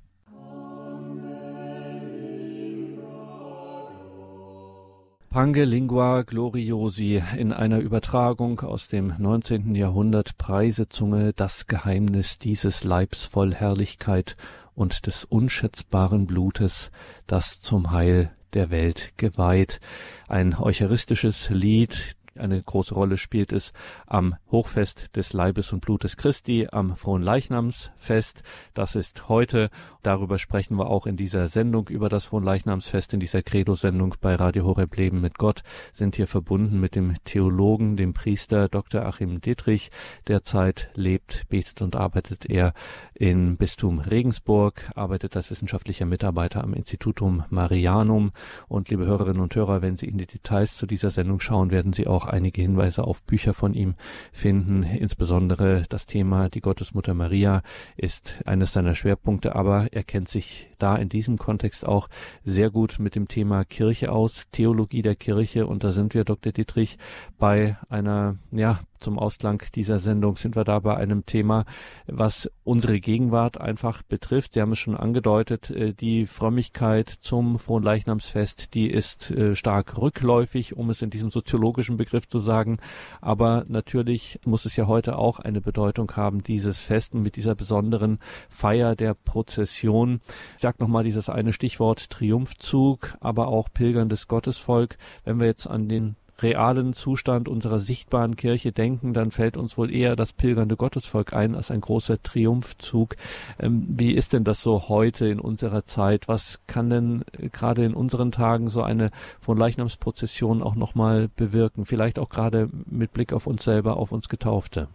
Pange 5.30 5.66
Lingua 5.66 6.22
Gloriosi 6.22 7.22
in 7.36 7.52
einer 7.52 7.80
Übertragung 7.80 8.60
aus 8.60 8.88
dem 8.88 9.12
19. 9.18 9.74
Jahrhundert 9.74 10.38
Preisezunge 10.38 11.34
das 11.34 11.66
Geheimnis 11.66 12.38
dieses 12.38 12.82
Leibs 12.82 13.26
voll 13.26 13.54
Herrlichkeit 13.54 14.38
und 14.74 15.06
des 15.06 15.26
unschätzbaren 15.26 16.26
Blutes, 16.26 16.90
das 17.26 17.60
zum 17.60 17.90
Heil 17.90 18.30
der 18.54 18.70
Welt 18.70 19.12
geweiht. 19.18 19.80
Ein 20.28 20.56
eucharistisches 20.56 21.50
Lied, 21.50 22.16
eine 22.38 22.62
große 22.62 22.94
Rolle 22.94 23.18
spielt 23.18 23.52
es 23.52 23.72
am 24.06 24.36
Hochfest 24.50 25.16
des 25.16 25.32
Leibes 25.32 25.72
und 25.72 25.80
Blutes 25.80 26.16
Christi, 26.16 26.68
am 26.70 26.96
Frohen 26.96 27.22
Leichnamsfest. 27.22 28.42
Das 28.74 28.94
ist 28.94 29.28
heute. 29.28 29.70
Darüber 30.02 30.38
sprechen 30.38 30.76
wir 30.76 30.88
auch 30.88 31.06
in 31.06 31.16
dieser 31.16 31.48
Sendung 31.48 31.88
über 31.88 32.08
das 32.08 32.26
Frohen 32.26 32.44
Leichnamsfest, 32.44 33.12
in 33.14 33.20
dieser 33.20 33.42
Credo-Sendung 33.42 34.14
bei 34.20 34.34
Radio 34.34 34.64
Horeb 34.64 34.96
Leben 34.96 35.20
mit 35.20 35.38
Gott, 35.38 35.62
sind 35.92 36.16
hier 36.16 36.26
verbunden 36.26 36.80
mit 36.80 36.94
dem 36.94 37.14
Theologen, 37.24 37.96
dem 37.96 38.14
Priester 38.14 38.68
Dr. 38.68 39.04
Achim 39.04 39.40
Dietrich. 39.40 39.90
Derzeit 40.26 40.90
lebt, 40.94 41.48
betet 41.48 41.82
und 41.82 41.96
arbeitet 41.96 42.46
er 42.48 42.72
im 43.14 43.56
Bistum 43.56 43.98
Regensburg, 43.98 44.90
arbeitet 44.94 45.36
als 45.36 45.50
wissenschaftlicher 45.50 46.06
Mitarbeiter 46.06 46.62
am 46.62 46.74
Institutum 46.74 47.44
Marianum. 47.50 48.32
Und 48.68 48.90
liebe 48.90 49.06
Hörerinnen 49.06 49.42
und 49.42 49.54
Hörer, 49.54 49.82
wenn 49.82 49.96
Sie 49.96 50.06
in 50.06 50.18
die 50.18 50.26
Details 50.26 50.76
zu 50.76 50.86
dieser 50.86 51.10
Sendung 51.10 51.40
schauen, 51.40 51.70
werden 51.70 51.92
Sie 51.92 52.06
auch 52.06 52.26
einige 52.32 52.62
Hinweise 52.62 53.04
auf 53.04 53.22
Bücher 53.22 53.54
von 53.54 53.74
ihm 53.74 53.94
finden. 54.32 54.82
Insbesondere 54.82 55.84
das 55.88 56.06
Thema 56.06 56.48
die 56.48 56.60
Gottesmutter 56.60 57.14
Maria 57.14 57.62
ist 57.96 58.40
eines 58.46 58.72
seiner 58.72 58.94
Schwerpunkte, 58.94 59.54
aber 59.54 59.92
er 59.92 60.04
kennt 60.04 60.28
sich 60.28 60.68
da 60.78 60.96
in 60.96 61.08
diesem 61.08 61.38
Kontext 61.38 61.86
auch 61.86 62.08
sehr 62.44 62.70
gut 62.70 62.98
mit 62.98 63.14
dem 63.14 63.28
Thema 63.28 63.64
Kirche 63.64 64.12
aus, 64.12 64.46
Theologie 64.52 65.02
der 65.02 65.16
Kirche. 65.16 65.66
Und 65.66 65.84
da 65.84 65.92
sind 65.92 66.14
wir, 66.14 66.24
Dr. 66.24 66.52
Dietrich, 66.52 66.98
bei 67.38 67.76
einer, 67.88 68.36
ja, 68.50 68.80
zum 69.00 69.18
Ausklang 69.18 69.62
dieser 69.74 69.98
Sendung 69.98 70.36
sind 70.36 70.56
wir 70.56 70.64
da 70.64 70.78
bei 70.78 70.96
einem 70.96 71.26
Thema, 71.26 71.64
was 72.06 72.50
unsere 72.64 73.00
Gegenwart 73.00 73.60
einfach 73.60 74.02
betrifft. 74.02 74.54
Sie 74.54 74.60
haben 74.60 74.72
es 74.72 74.78
schon 74.78 74.96
angedeutet, 74.96 75.70
äh, 75.70 75.94
die 75.94 76.26
Frömmigkeit 76.26 77.08
zum 77.08 77.58
Fronleichnamsfest, 77.58 78.74
die 78.74 78.90
ist 78.90 79.30
äh, 79.30 79.54
stark 79.54 79.98
rückläufig, 79.98 80.76
um 80.76 80.90
es 80.90 81.02
in 81.02 81.10
diesem 81.10 81.30
soziologischen 81.30 81.96
Begriff 81.96 82.28
zu 82.28 82.38
sagen. 82.38 82.78
Aber 83.20 83.64
natürlich 83.68 84.38
muss 84.44 84.64
es 84.64 84.76
ja 84.76 84.86
heute 84.86 85.18
auch 85.18 85.38
eine 85.38 85.60
Bedeutung 85.60 86.10
haben, 86.16 86.42
dieses 86.42 86.80
Fest 86.80 87.14
mit 87.14 87.36
dieser 87.36 87.54
besonderen 87.54 88.18
Feier 88.48 88.96
der 88.96 89.14
Prozession. 89.14 90.20
Ich 90.56 90.62
sage 90.62 90.78
nochmal 90.80 91.04
dieses 91.04 91.28
eine 91.28 91.52
Stichwort 91.52 92.10
Triumphzug, 92.10 93.16
aber 93.20 93.48
auch 93.48 93.68
pilgerndes 93.72 94.28
Gottesvolk. 94.28 94.96
Wenn 95.24 95.40
wir 95.40 95.46
jetzt 95.46 95.66
an 95.66 95.88
den 95.88 96.16
realen 96.42 96.92
Zustand 96.92 97.48
unserer 97.48 97.78
sichtbaren 97.78 98.36
Kirche 98.36 98.72
denken, 98.72 99.12
dann 99.12 99.30
fällt 99.30 99.56
uns 99.56 99.76
wohl 99.76 99.92
eher 99.94 100.16
das 100.16 100.32
pilgernde 100.32 100.76
Gottesvolk 100.76 101.32
ein 101.32 101.54
als 101.54 101.70
ein 101.70 101.80
großer 101.80 102.22
Triumphzug. 102.22 103.16
Ähm, 103.60 103.86
wie 103.88 104.14
ist 104.14 104.32
denn 104.32 104.44
das 104.44 104.62
so 104.62 104.88
heute 104.88 105.26
in 105.26 105.40
unserer 105.40 105.82
Zeit? 105.82 106.28
Was 106.28 106.64
kann 106.66 106.90
denn 106.90 107.24
äh, 107.32 107.48
gerade 107.48 107.84
in 107.84 107.94
unseren 107.94 108.32
Tagen 108.32 108.68
so 108.68 108.82
eine 108.82 109.10
von 109.40 109.58
Leichnamsprozession 109.58 110.62
auch 110.62 110.76
nochmal 110.76 111.28
bewirken? 111.36 111.84
Vielleicht 111.84 112.18
auch 112.18 112.28
gerade 112.28 112.68
mit 112.90 113.12
Blick 113.12 113.32
auf 113.32 113.46
uns 113.46 113.64
selber, 113.64 113.96
auf 113.96 114.12
uns 114.12 114.28
Getaufte. 114.28 114.88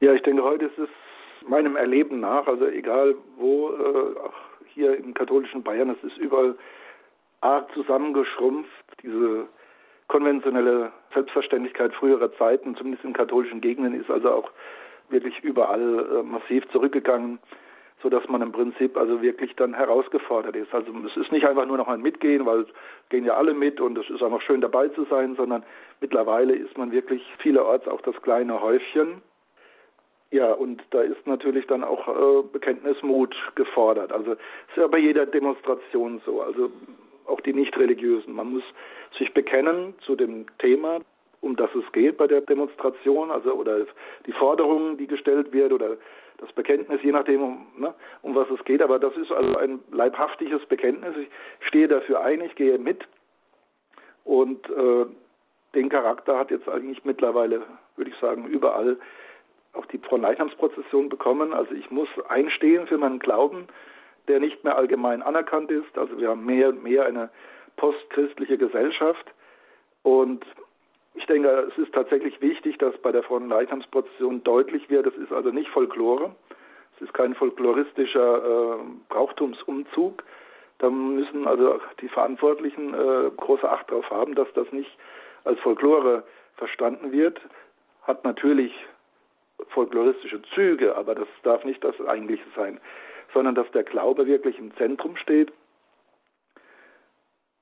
Ja, 0.00 0.12
ich 0.12 0.22
denke, 0.22 0.42
heute 0.42 0.66
ist 0.66 0.78
es 0.78 0.88
meinem 1.48 1.76
Erleben 1.76 2.20
nach, 2.20 2.46
also 2.46 2.66
egal 2.66 3.14
wo, 3.36 3.70
äh, 3.70 4.18
auch 4.18 4.34
hier 4.74 4.96
im 4.96 5.14
katholischen 5.14 5.62
Bayern, 5.62 5.90
es 5.90 6.02
ist 6.04 6.18
überall 6.18 6.56
arg 7.40 7.72
zusammengeschrumpft, 7.74 8.70
diese 9.02 9.46
konventionelle 10.08 10.90
Selbstverständlichkeit 11.14 11.94
früherer 11.94 12.32
Zeiten, 12.36 12.74
zumindest 12.76 13.04
in 13.04 13.12
katholischen 13.12 13.60
Gegenden, 13.60 13.94
ist 13.94 14.10
also 14.10 14.32
auch 14.32 14.50
wirklich 15.10 15.38
überall 15.40 16.06
äh, 16.18 16.22
massiv 16.22 16.68
zurückgegangen, 16.70 17.38
so 18.02 18.08
dass 18.08 18.26
man 18.28 18.42
im 18.42 18.52
Prinzip 18.52 18.96
also 18.96 19.22
wirklich 19.22 19.54
dann 19.56 19.74
herausgefordert 19.74 20.56
ist. 20.56 20.72
Also 20.72 20.92
es 21.06 21.16
ist 21.16 21.32
nicht 21.32 21.46
einfach 21.46 21.66
nur 21.66 21.76
noch 21.76 21.88
ein 21.88 22.00
Mitgehen, 22.00 22.46
weil 22.46 22.66
gehen 23.08 23.24
ja 23.24 23.34
alle 23.34 23.54
mit 23.54 23.80
und 23.80 23.98
es 23.98 24.08
ist 24.08 24.22
einfach 24.22 24.40
schön 24.42 24.60
dabei 24.60 24.88
zu 24.88 25.04
sein, 25.04 25.34
sondern 25.36 25.62
mittlerweile 26.00 26.54
ist 26.54 26.76
man 26.78 26.92
wirklich 26.92 27.22
vielerorts 27.38 27.88
auch 27.88 28.00
das 28.02 28.20
kleine 28.22 28.60
Häufchen. 28.60 29.22
Ja, 30.30 30.52
und 30.52 30.82
da 30.90 31.00
ist 31.00 31.26
natürlich 31.26 31.66
dann 31.66 31.82
auch 31.82 32.06
äh, 32.06 32.42
Bekenntnismut 32.52 33.34
gefordert. 33.54 34.12
Also 34.12 34.32
es 34.32 34.38
ist 34.70 34.76
ja 34.76 34.86
bei 34.86 34.98
jeder 34.98 35.24
Demonstration 35.24 36.20
so. 36.24 36.42
Also 36.42 36.70
auch 37.26 37.40
die 37.40 37.52
nicht-religiösen. 37.52 38.34
Man 38.34 38.52
muss 38.52 38.62
sich 39.16 39.32
bekennen 39.34 39.94
zu 40.00 40.16
dem 40.16 40.46
Thema, 40.58 41.00
um 41.40 41.56
das 41.56 41.70
es 41.74 41.90
geht 41.92 42.16
bei 42.16 42.26
der 42.26 42.40
Demonstration, 42.40 43.30
also 43.30 43.52
oder 43.52 43.86
die 44.26 44.32
Forderung, 44.32 44.96
die 44.98 45.06
gestellt 45.06 45.52
wird 45.52 45.72
oder 45.72 45.96
das 46.38 46.52
Bekenntnis, 46.52 47.00
je 47.02 47.12
nachdem, 47.12 47.42
um, 47.42 47.66
ne, 47.76 47.94
um 48.22 48.34
was 48.34 48.48
es 48.50 48.64
geht. 48.64 48.82
Aber 48.82 48.98
das 48.98 49.16
ist 49.16 49.32
also 49.32 49.56
ein 49.56 49.80
leibhaftiges 49.90 50.64
Bekenntnis. 50.66 51.16
Ich 51.16 51.28
stehe 51.66 51.88
dafür 51.88 52.20
ein, 52.20 52.40
ich 52.40 52.54
gehe 52.54 52.78
mit 52.78 53.06
und 54.24 54.68
äh, 54.70 55.06
den 55.74 55.88
Charakter 55.88 56.38
hat 56.38 56.50
jetzt 56.50 56.68
eigentlich 56.68 57.04
mittlerweile, 57.04 57.62
würde 57.96 58.10
ich 58.10 58.16
sagen, 58.18 58.46
überall 58.46 58.96
auch 59.74 59.86
die 59.86 59.98
Fronleichnamsprozession 59.98 61.08
bekommen. 61.08 61.52
Also 61.52 61.74
ich 61.74 61.90
muss 61.90 62.08
einstehen 62.28 62.86
für 62.86 62.98
meinen 62.98 63.18
Glauben 63.18 63.68
der 64.28 64.40
nicht 64.40 64.62
mehr 64.62 64.76
allgemein 64.76 65.22
anerkannt 65.22 65.70
ist. 65.70 65.96
Also 65.96 66.18
wir 66.18 66.28
haben 66.28 66.44
mehr 66.44 66.68
und 66.68 66.82
mehr 66.82 67.06
eine 67.06 67.30
postchristliche 67.78 68.58
Gesellschaft. 68.58 69.24
Und 70.02 70.44
ich 71.14 71.26
denke, 71.26 71.48
es 71.70 71.78
ist 71.78 71.92
tatsächlich 71.92 72.40
wichtig, 72.40 72.78
dass 72.78 72.96
bei 72.98 73.10
der 73.10 73.22
Fronleichnamsprozession 73.22 74.44
deutlich 74.44 74.88
wird, 74.90 75.06
es 75.06 75.16
ist 75.16 75.32
also 75.32 75.50
nicht 75.50 75.70
Folklore, 75.70 76.34
es 76.96 77.02
ist 77.02 77.14
kein 77.14 77.34
folkloristischer 77.34 78.76
äh, 78.76 78.78
Brauchtumsumzug. 79.08 80.22
Da 80.78 80.90
müssen 80.90 81.48
also 81.48 81.80
die 82.00 82.08
Verantwortlichen 82.08 82.94
äh, 82.94 83.30
große 83.36 83.68
Acht 83.68 83.90
darauf 83.90 84.08
haben, 84.10 84.34
dass 84.34 84.48
das 84.54 84.70
nicht 84.70 84.90
als 85.44 85.58
Folklore 85.60 86.22
verstanden 86.56 87.10
wird. 87.10 87.40
Hat 88.02 88.24
natürlich 88.24 88.72
folkloristische 89.70 90.40
Züge, 90.54 90.96
aber 90.96 91.14
das 91.14 91.28
darf 91.42 91.64
nicht 91.64 91.82
das 91.82 92.00
Eigentliche 92.06 92.44
sein 92.54 92.78
sondern 93.32 93.54
dass 93.54 93.70
der 93.72 93.84
Glaube 93.84 94.26
wirklich 94.26 94.58
im 94.58 94.74
Zentrum 94.76 95.16
steht. 95.16 95.52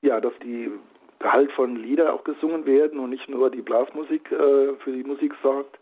Ja, 0.01 0.21
dass 0.21 0.33
die 0.43 0.71
gehaltvollen 1.19 1.77
Lieder 1.77 2.13
auch 2.13 2.23
gesungen 2.23 2.65
werden 2.65 2.99
und 2.99 3.09
nicht 3.09 3.27
nur 3.27 3.49
die 3.49 3.61
Blasmusik 3.61 4.31
äh, 4.31 4.75
für 4.75 4.91
die 4.91 5.03
Musik 5.03 5.33
sorgt, 5.41 5.79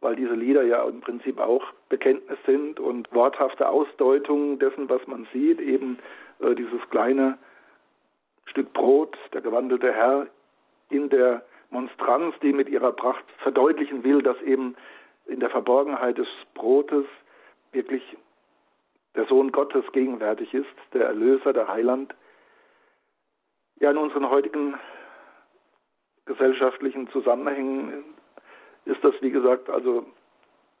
weil 0.00 0.16
diese 0.16 0.34
Lieder 0.34 0.62
ja 0.62 0.84
im 0.84 1.00
Prinzip 1.00 1.38
auch 1.40 1.64
Bekenntnis 1.88 2.38
sind 2.46 2.78
und 2.78 3.12
worthafte 3.12 3.68
Ausdeutungen 3.68 4.58
dessen, 4.58 4.88
was 4.88 5.04
man 5.06 5.26
sieht, 5.32 5.60
eben 5.60 5.98
äh, 6.40 6.54
dieses 6.54 6.80
kleine 6.90 7.38
Stück 8.46 8.72
Brot, 8.72 9.16
der 9.32 9.40
gewandelte 9.40 9.92
Herr 9.92 10.26
in 10.88 11.08
der 11.08 11.42
Monstranz, 11.70 12.34
die 12.42 12.52
mit 12.52 12.68
ihrer 12.68 12.92
Pracht 12.92 13.24
verdeutlichen 13.38 14.02
will, 14.02 14.22
dass 14.22 14.40
eben 14.42 14.76
in 15.26 15.40
der 15.40 15.50
Verborgenheit 15.50 16.18
des 16.18 16.26
Brotes 16.54 17.04
wirklich 17.72 18.02
der 19.14 19.26
Sohn 19.26 19.52
Gottes 19.52 19.84
gegenwärtig 19.92 20.52
ist, 20.54 20.66
der 20.92 21.06
Erlöser, 21.06 21.52
der 21.52 21.68
Heiland. 21.68 22.14
Ja, 23.80 23.90
in 23.90 23.96
unseren 23.96 24.28
heutigen 24.28 24.74
gesellschaftlichen 26.26 27.08
Zusammenhängen 27.10 28.04
ist 28.84 29.02
das, 29.02 29.14
wie 29.20 29.30
gesagt, 29.30 29.68
also 29.68 30.06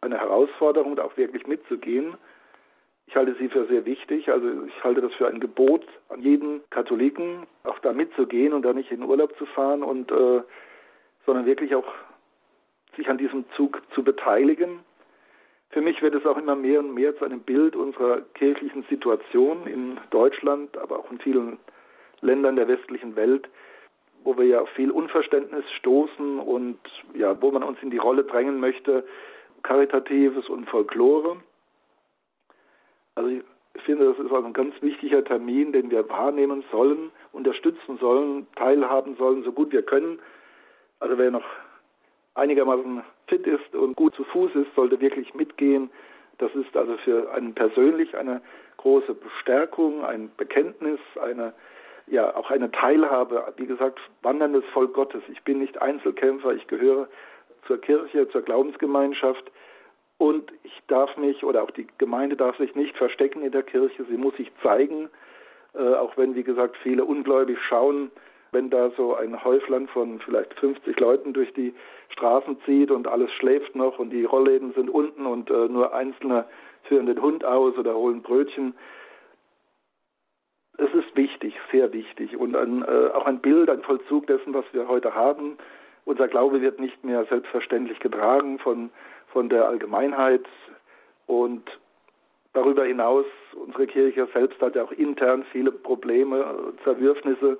eine 0.00 0.18
Herausforderung, 0.18 0.96
da 0.96 1.04
auch 1.04 1.16
wirklich 1.16 1.46
mitzugehen. 1.46 2.16
Ich 3.06 3.16
halte 3.16 3.34
sie 3.34 3.48
für 3.48 3.66
sehr 3.66 3.84
wichtig. 3.84 4.30
Also 4.30 4.64
ich 4.66 4.84
halte 4.84 5.00
das 5.00 5.12
für 5.14 5.26
ein 5.26 5.40
Gebot 5.40 5.84
an 6.08 6.22
jeden 6.22 6.60
Katholiken, 6.70 7.46
auch 7.64 7.78
da 7.80 7.92
mitzugehen 7.92 8.52
und 8.52 8.62
da 8.62 8.72
nicht 8.72 8.92
in 8.92 9.02
Urlaub 9.02 9.36
zu 9.36 9.46
fahren 9.46 9.82
und 9.82 10.12
äh, 10.12 10.42
sondern 11.26 11.46
wirklich 11.46 11.74
auch 11.74 11.92
sich 12.96 13.08
an 13.08 13.18
diesem 13.18 13.44
Zug 13.56 13.82
zu 13.94 14.04
beteiligen 14.04 14.80
für 15.70 15.80
mich 15.80 16.02
wird 16.02 16.16
es 16.16 16.26
auch 16.26 16.36
immer 16.36 16.56
mehr 16.56 16.80
und 16.80 16.94
mehr 16.94 17.16
zu 17.16 17.24
einem 17.24 17.40
Bild 17.40 17.76
unserer 17.76 18.22
kirchlichen 18.34 18.84
Situation 18.90 19.68
in 19.68 19.98
Deutschland, 20.10 20.76
aber 20.76 20.98
auch 20.98 21.10
in 21.12 21.20
vielen 21.20 21.58
Ländern 22.22 22.56
der 22.56 22.68
westlichen 22.68 23.16
Welt, 23.16 23.48
wo 24.24 24.36
wir 24.36 24.44
ja 24.44 24.60
auf 24.60 24.68
viel 24.70 24.90
Unverständnis 24.90 25.64
stoßen 25.78 26.38
und 26.38 26.78
ja, 27.14 27.40
wo 27.40 27.50
man 27.50 27.62
uns 27.62 27.78
in 27.82 27.90
die 27.90 27.98
Rolle 27.98 28.24
drängen 28.24 28.60
möchte, 28.60 29.04
Karitatives 29.62 30.48
und 30.48 30.68
Folklore. 30.68 31.36
Also 33.14 33.30
ich 33.30 33.82
finde, 33.82 34.06
das 34.06 34.18
ist 34.18 34.32
also 34.32 34.46
ein 34.46 34.52
ganz 34.52 34.74
wichtiger 34.82 35.24
Termin, 35.24 35.72
den 35.72 35.90
wir 35.90 36.08
wahrnehmen 36.08 36.64
sollen, 36.70 37.10
unterstützen 37.32 37.98
sollen, 37.98 38.46
teilhaben 38.56 39.16
sollen, 39.16 39.42
so 39.44 39.52
gut 39.52 39.72
wir 39.72 39.82
können. 39.82 40.18
Also 40.98 41.16
wer 41.18 41.30
noch 41.30 41.44
einigermaßen 42.34 43.02
fit 43.26 43.46
ist 43.46 43.74
und 43.74 43.96
gut 43.96 44.14
zu 44.14 44.24
Fuß 44.24 44.54
ist, 44.54 44.74
sollte 44.74 45.00
wirklich 45.00 45.34
mitgehen. 45.34 45.90
Das 46.38 46.54
ist 46.54 46.76
also 46.76 46.96
für 46.98 47.32
einen 47.32 47.54
persönlich 47.54 48.16
eine 48.16 48.40
große 48.78 49.14
Bestärkung, 49.14 50.04
ein 50.04 50.30
Bekenntnis, 50.36 51.00
eine 51.22 51.52
ja 52.10 52.34
auch 52.36 52.50
eine 52.50 52.70
Teilhabe, 52.70 53.52
wie 53.56 53.66
gesagt, 53.66 53.98
wanderndes 54.22 54.64
Volk 54.72 54.94
Gottes. 54.94 55.22
Ich 55.28 55.42
bin 55.42 55.60
nicht 55.60 55.80
Einzelkämpfer, 55.80 56.52
ich 56.52 56.66
gehöre 56.66 57.08
zur 57.66 57.80
Kirche, 57.80 58.28
zur 58.28 58.42
Glaubensgemeinschaft 58.42 59.50
und 60.18 60.52
ich 60.64 60.78
darf 60.88 61.16
mich 61.16 61.44
oder 61.44 61.62
auch 61.62 61.70
die 61.70 61.86
Gemeinde 61.98 62.36
darf 62.36 62.56
sich 62.58 62.74
nicht 62.74 62.96
verstecken 62.96 63.42
in 63.42 63.52
der 63.52 63.62
Kirche, 63.62 64.04
sie 64.04 64.16
muss 64.16 64.36
sich 64.36 64.50
zeigen, 64.62 65.08
äh, 65.74 65.94
auch 65.94 66.16
wenn, 66.16 66.34
wie 66.34 66.42
gesagt, 66.42 66.76
viele 66.82 67.04
ungläubig 67.04 67.58
schauen, 67.68 68.10
wenn 68.52 68.70
da 68.70 68.90
so 68.96 69.14
ein 69.14 69.44
Häuflein 69.44 69.86
von 69.88 70.20
vielleicht 70.20 70.54
50 70.58 70.98
Leuten 70.98 71.32
durch 71.32 71.52
die 71.54 71.72
Straßen 72.10 72.58
zieht 72.66 72.90
und 72.90 73.06
alles 73.06 73.30
schläft 73.32 73.76
noch 73.76 73.98
und 73.98 74.10
die 74.10 74.24
Rollläden 74.24 74.72
sind 74.72 74.90
unten 74.90 75.26
und 75.26 75.50
äh, 75.50 75.68
nur 75.68 75.94
Einzelne 75.94 76.44
führen 76.84 77.06
den 77.06 77.22
Hund 77.22 77.44
aus 77.44 77.76
oder 77.78 77.94
holen 77.94 78.22
Brötchen 78.22 78.74
es 80.78 80.92
ist 80.94 81.14
wichtig, 81.16 81.54
sehr 81.70 81.92
wichtig 81.92 82.36
und 82.36 82.56
ein, 82.56 82.82
äh, 82.82 83.10
auch 83.14 83.26
ein 83.26 83.40
Bild, 83.40 83.68
ein 83.68 83.82
Vollzug 83.82 84.26
dessen, 84.26 84.54
was 84.54 84.64
wir 84.72 84.88
heute 84.88 85.14
haben. 85.14 85.58
Unser 86.04 86.28
Glaube 86.28 86.62
wird 86.62 86.80
nicht 86.80 87.04
mehr 87.04 87.24
selbstverständlich 87.26 88.00
getragen 88.00 88.58
von, 88.58 88.90
von 89.28 89.48
der 89.48 89.66
Allgemeinheit 89.66 90.46
und 91.26 91.62
darüber 92.52 92.84
hinaus, 92.84 93.26
unsere 93.54 93.86
Kirche 93.86 94.26
selbst 94.32 94.60
hat 94.60 94.74
ja 94.74 94.84
auch 94.84 94.92
intern 94.92 95.44
viele 95.52 95.70
Probleme, 95.70 96.72
Zerwürfnisse. 96.84 97.58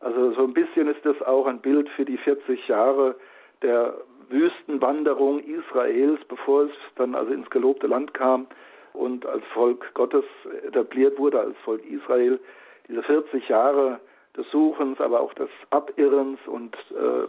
Also 0.00 0.32
so 0.32 0.42
ein 0.44 0.52
bisschen 0.52 0.88
ist 0.88 1.04
das 1.04 1.20
auch 1.22 1.46
ein 1.46 1.60
Bild 1.60 1.88
für 1.90 2.04
die 2.04 2.18
40 2.18 2.68
Jahre 2.68 3.14
der 3.62 3.94
Wüstenwanderung 4.28 5.40
Israels, 5.40 6.20
bevor 6.28 6.64
es 6.64 6.72
dann 6.96 7.14
also 7.14 7.32
ins 7.32 7.48
gelobte 7.50 7.86
Land 7.86 8.12
kam 8.12 8.46
und 8.94 9.26
als 9.26 9.44
Volk 9.52 9.92
Gottes 9.94 10.24
etabliert 10.66 11.18
wurde, 11.18 11.40
als 11.40 11.56
Volk 11.58 11.84
Israel. 11.84 12.40
Diese 12.88 13.02
40 13.02 13.48
Jahre 13.48 14.00
des 14.36 14.50
Suchens, 14.50 15.00
aber 15.00 15.20
auch 15.20 15.34
des 15.34 15.50
Abirrens 15.70 16.38
und 16.46 16.74
äh, 16.90 17.28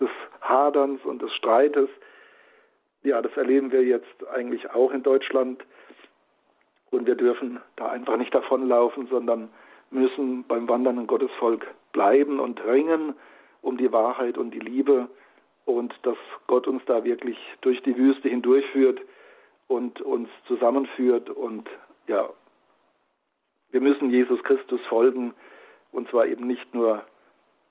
des 0.00 0.10
Haderns 0.40 1.04
und 1.04 1.20
des 1.20 1.32
Streites, 1.34 1.88
ja, 3.02 3.20
das 3.20 3.36
erleben 3.36 3.70
wir 3.70 3.82
jetzt 3.82 4.26
eigentlich 4.32 4.70
auch 4.70 4.90
in 4.92 5.02
Deutschland. 5.02 5.62
Und 6.90 7.06
wir 7.06 7.16
dürfen 7.16 7.60
da 7.76 7.88
einfach 7.88 8.16
nicht 8.16 8.34
davonlaufen, 8.34 9.08
sondern 9.08 9.50
müssen 9.90 10.44
beim 10.44 10.68
wandernden 10.68 11.06
Gottesvolk 11.06 11.66
bleiben 11.92 12.40
und 12.40 12.64
ringen 12.64 13.14
um 13.62 13.76
die 13.76 13.92
Wahrheit 13.92 14.38
und 14.38 14.52
die 14.52 14.60
Liebe 14.60 15.08
und 15.64 15.94
dass 16.02 16.16
Gott 16.46 16.66
uns 16.68 16.82
da 16.86 17.04
wirklich 17.04 17.38
durch 17.62 17.82
die 17.82 17.96
Wüste 17.96 18.28
hindurchführt 18.28 19.00
und 19.68 20.00
uns 20.00 20.28
zusammenführt. 20.46 21.30
Und 21.30 21.68
ja, 22.06 22.28
wir 23.70 23.80
müssen 23.80 24.10
Jesus 24.10 24.42
Christus 24.44 24.80
folgen 24.88 25.34
und 25.92 26.08
zwar 26.10 26.26
eben 26.26 26.46
nicht 26.46 26.74
nur 26.74 27.04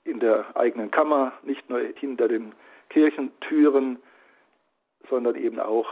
in 0.04 0.20
der 0.20 0.56
eigenen 0.56 0.90
Kammer, 0.90 1.32
nicht 1.42 1.68
nur 1.70 1.80
hinter 1.96 2.28
den 2.28 2.52
Kirchentüren, 2.90 3.98
sondern 5.08 5.34
eben 5.36 5.60
auch 5.60 5.88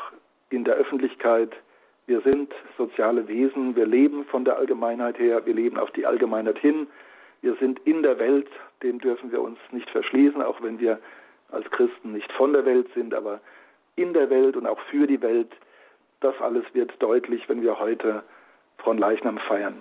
in 0.50 0.64
der 0.64 0.74
Öffentlichkeit. 0.74 1.52
Wir 2.06 2.20
sind 2.20 2.52
soziale 2.76 3.26
Wesen, 3.28 3.76
wir 3.76 3.86
leben 3.86 4.24
von 4.26 4.44
der 4.44 4.58
Allgemeinheit 4.58 5.18
her, 5.18 5.46
wir 5.46 5.54
leben 5.54 5.78
auf 5.78 5.90
die 5.92 6.06
Allgemeinheit 6.06 6.58
hin. 6.58 6.86
Wir 7.40 7.54
sind 7.56 7.80
in 7.86 8.02
der 8.02 8.18
Welt, 8.18 8.48
dem 8.82 8.98
dürfen 9.00 9.32
wir 9.32 9.40
uns 9.40 9.58
nicht 9.70 9.88
verschließen, 9.90 10.42
auch 10.42 10.62
wenn 10.62 10.78
wir 10.78 10.98
als 11.50 11.70
Christen 11.70 12.12
nicht 12.12 12.30
von 12.32 12.52
der 12.52 12.64
Welt 12.64 12.88
sind, 12.94 13.14
aber 13.14 13.40
in 13.96 14.12
der 14.12 14.30
Welt 14.30 14.56
und 14.56 14.66
auch 14.66 14.80
für 14.90 15.06
die 15.06 15.20
Welt 15.20 15.52
das 16.22 16.40
alles 16.40 16.64
wird 16.72 17.02
deutlich, 17.02 17.48
wenn 17.48 17.62
wir 17.62 17.78
heute 17.78 18.22
Fronleichnam 18.78 19.38
feiern 19.38 19.76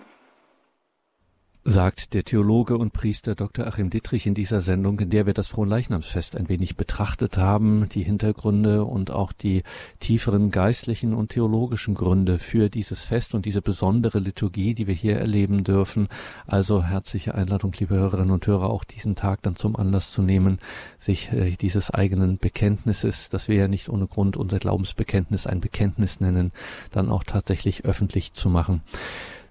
sagt 1.72 2.14
der 2.14 2.26
Theologe 2.26 2.78
und 2.78 2.92
Priester 2.92 3.34
Dr. 3.34 3.66
Achim 3.66 3.90
Dittrich 3.90 4.28
in 4.28 4.34
dieser 4.34 4.60
Sendung, 4.60 5.00
in 5.00 5.10
der 5.10 5.26
wir 5.26 5.34
das 5.34 5.48
Fronleichnamsfest 5.48 6.36
ein 6.36 6.50
wenig 6.50 6.76
betrachtet 6.76 7.38
haben, 7.38 7.88
die 7.88 8.04
Hintergründe 8.04 8.84
und 8.84 9.10
auch 9.10 9.32
die 9.32 9.64
tieferen 10.02 10.52
geistlichen 10.52 11.14
und 11.14 11.30
theologischen 11.30 11.96
Gründe 11.96 12.40
für 12.40 12.70
dieses 12.70 13.06
Fest 13.06 13.34
und 13.34 13.46
diese 13.46 13.62
besondere 13.62 14.20
Liturgie, 14.20 14.74
die 14.74 14.86
wir 14.86 14.94
hier 14.94 15.18
erleben 15.18 15.64
dürfen. 15.64 16.10
Also 16.46 16.84
herzliche 16.84 17.36
Einladung, 17.36 17.72
liebe 17.80 17.96
Hörerinnen 17.96 18.32
und 18.32 18.46
Hörer, 18.46 18.70
auch 18.70 18.84
diesen 18.84 19.16
Tag 19.16 19.42
dann 19.44 19.56
zum 19.56 19.78
Anlass 19.78 20.12
zu 20.12 20.22
nehmen, 20.22 20.60
sich 21.00 21.32
äh, 21.32 21.52
dieses 21.52 21.90
eigenen 21.90 22.38
Bekenntnisses, 22.38 23.30
das 23.30 23.48
wir 23.48 23.56
ja 23.56 23.70
nicht 23.70 23.88
ohne 23.88 24.08
Grund 24.08 24.36
unser 24.36 24.60
Glaubensbekenntnis 24.60 25.48
ein 25.48 25.62
Bekenntnis 25.62 26.20
nennen, 26.20 26.52
dann 26.92 27.10
auch 27.10 27.24
tatsächlich 27.24 27.86
öffentlich 27.86 28.34
zu 28.34 28.50
machen. 28.50 28.82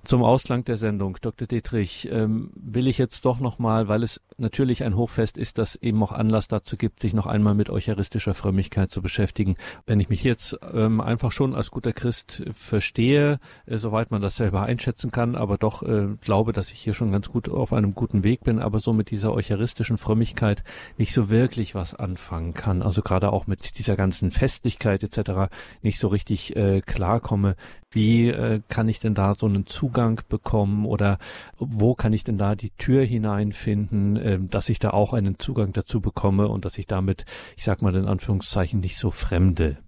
Zum 0.03 0.25
Ausklang 0.25 0.65
der 0.65 0.79
Sendung, 0.79 1.19
Dr. 1.21 1.47
Dietrich, 1.47 2.09
ähm, 2.11 2.51
will 2.55 2.89
ich 2.89 2.97
jetzt 2.97 3.27
doch 3.27 3.39
nochmal, 3.39 3.89
weil 3.89 4.03
es 4.03 4.21
natürlich 4.39 4.83
ein 4.83 4.97
Hochfest 4.97 5.37
ist, 5.37 5.59
das 5.59 5.77
eben 5.77 6.03
auch 6.03 6.13
Anlass 6.13 6.49
dazu 6.49 6.79
gibt, 6.79 7.01
sich 7.01 7.13
noch 7.13 7.27
einmal 7.27 7.55
mit 7.55 7.69
eucharistischer 7.69 8.33
Frömmigkeit 8.33 8.91
zu 8.91 9.03
beschäftigen. 9.03 9.57
Wenn 9.85 10.01
ich 10.01 10.09
mich 10.09 10.25
jetzt 10.25 10.59
ähm, 10.73 11.03
einfach 11.03 11.33
schon 11.33 11.55
als 11.55 11.71
guter 11.71 11.93
Christ 11.93 12.43
verstehe, 12.53 13.41
äh, 13.67 13.77
soweit 13.77 14.11
man 14.11 14.23
das 14.23 14.37
selber 14.37 14.63
einschätzen 14.63 15.11
kann, 15.11 15.37
aber 15.37 15.59
doch 15.59 15.83
äh, 15.83 16.09
glaube, 16.23 16.55
dass 16.55 16.73
ich 16.73 16.81
hier 16.81 16.95
schon 16.95 17.13
ganz 17.13 17.29
gut 17.29 17.51
auf 17.51 17.75
einem 17.75 17.95
guten 17.95 18.25
Weg 18.25 18.43
bin, 18.43 18.59
aber 18.59 18.79
so 18.79 18.95
mit 18.95 19.11
dieser 19.11 19.35
eucharistischen 19.35 19.99
Frömmigkeit 19.99 20.65
nicht 20.97 21.13
so 21.13 21.29
wirklich 21.29 21.75
was 21.75 21.95
anfangen 21.95 22.55
kann. 22.55 22.83
Also 22.83 23.03
gerade 23.03 23.33
auch 23.33 23.47
mit 23.47 23.79
dieser 23.79 23.97
ganzen 23.97 24.31
Festlichkeit 24.31 25.03
etc. 25.03 25.53
nicht 25.83 25.99
so 26.01 26.09
richtig 26.09 26.57
äh, 26.57 26.81
klarkomme. 26.81 27.55
Wie 27.93 28.29
äh, 28.29 28.61
kann 28.69 28.89
ich 28.89 29.01
denn 29.01 29.15
da 29.15 29.35
so 29.35 29.47
einen 29.47 29.67
Zugang 29.67 30.21
bekommen 30.29 30.87
oder 30.87 31.19
wo 31.59 31.95
kann 31.95 32.13
ich 32.13 32.23
denn 32.23 32.39
da 32.39 32.55
die 32.55 32.71
Tür 32.79 33.03
hineinfinden, 33.03 34.17
äh, 34.17 34.39
dass 34.41 34.69
ich 34.69 34.79
da 34.79 34.91
auch 34.91 35.13
einen 35.13 35.41
Zugang 35.41 35.73
dazu 35.73 36.01
bekomme 36.01 36.47
und 36.47 36.65
dass 36.65 36.79
ich 36.79 36.87
damit, 36.87 37.25
ich 37.57 37.65
sag 37.65 37.83
mal 37.83 37.97
in 37.97 38.07
Anführungszeichen, 38.07 38.79
nicht 38.79 38.97
so 38.97 39.11
fremde? 39.11 39.79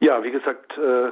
Ja, 0.00 0.22
wie 0.22 0.30
gesagt, 0.30 0.76
äh, 0.76 1.10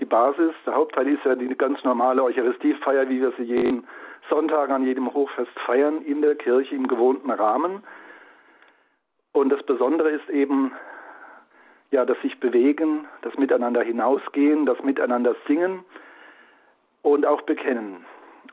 die 0.00 0.04
Basis, 0.04 0.52
der 0.66 0.74
Hauptteil 0.74 1.06
ist 1.06 1.24
ja 1.24 1.36
die 1.36 1.54
ganz 1.56 1.84
normale 1.84 2.24
Eucharistiefeier, 2.24 3.08
wie 3.08 3.20
wir 3.20 3.32
sie 3.38 3.44
jeden 3.44 3.86
Sonntag 4.28 4.70
an 4.70 4.84
jedem 4.84 5.12
Hochfest 5.14 5.52
feiern, 5.64 6.02
in 6.02 6.22
der 6.22 6.34
Kirche 6.34 6.74
im 6.74 6.88
gewohnten 6.88 7.30
Rahmen. 7.30 7.84
Und 9.32 9.50
das 9.50 9.62
Besondere 9.62 10.10
ist 10.10 10.28
eben, 10.28 10.72
ja, 11.90 12.04
das 12.04 12.20
sich 12.22 12.38
bewegen, 12.38 13.06
das 13.22 13.36
Miteinander 13.36 13.82
hinausgehen, 13.82 14.66
das 14.66 14.82
Miteinander 14.82 15.34
singen 15.46 15.84
und 17.02 17.26
auch 17.26 17.42
bekennen. 17.42 18.04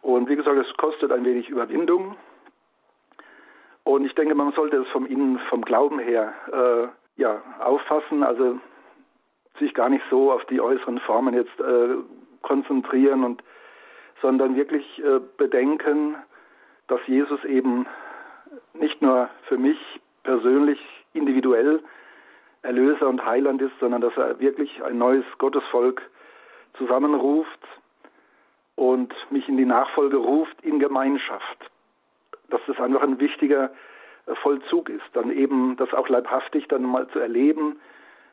Und 0.01 0.29
wie 0.29 0.35
gesagt, 0.35 0.57
es 0.57 0.77
kostet 0.77 1.11
ein 1.11 1.25
wenig 1.25 1.49
Überwindung. 1.49 2.15
Und 3.83 4.05
ich 4.05 4.15
denke, 4.15 4.35
man 4.35 4.51
sollte 4.53 4.77
es 4.77 4.87
vom 4.89 5.05
Innen, 5.05 5.39
vom 5.49 5.61
Glauben 5.61 5.99
her, 5.99 6.33
äh, 6.51 7.21
ja, 7.21 7.41
auffassen, 7.59 8.23
also 8.23 8.59
sich 9.59 9.73
gar 9.73 9.89
nicht 9.89 10.03
so 10.09 10.31
auf 10.31 10.43
die 10.45 10.61
äußeren 10.61 10.99
Formen 10.99 11.33
jetzt 11.33 11.59
äh, 11.59 11.95
konzentrieren 12.41 13.23
und 13.23 13.43
sondern 14.21 14.55
wirklich 14.55 14.85
äh, 15.03 15.19
bedenken, 15.37 16.15
dass 16.87 16.99
Jesus 17.05 17.43
eben 17.45 17.85
nicht 18.73 19.01
nur 19.01 19.29
für 19.47 19.57
mich 19.57 19.77
persönlich 20.23 20.79
individuell 21.13 21.81
Erlöser 22.61 23.07
und 23.07 23.25
Heiland 23.25 23.61
ist, 23.61 23.73
sondern 23.79 24.01
dass 24.01 24.15
er 24.17 24.39
wirklich 24.39 24.83
ein 24.83 24.97
neues 24.97 25.25
Gottesvolk 25.37 26.01
zusammenruft 26.77 27.59
und 28.75 29.13
mich 29.31 29.47
in 29.47 29.57
die 29.57 29.65
Nachfolge 29.65 30.17
ruft 30.17 30.61
in 30.61 30.79
Gemeinschaft. 30.79 31.71
Dass 32.49 32.61
das 32.67 32.79
einfach 32.79 33.01
ein 33.01 33.19
wichtiger 33.19 33.71
äh, 34.27 34.35
Vollzug 34.35 34.89
ist, 34.89 35.05
dann 35.13 35.31
eben 35.31 35.75
das 35.77 35.93
auch 35.93 36.07
leibhaftig 36.09 36.67
dann 36.67 36.83
mal 36.83 37.07
zu 37.09 37.19
erleben. 37.19 37.79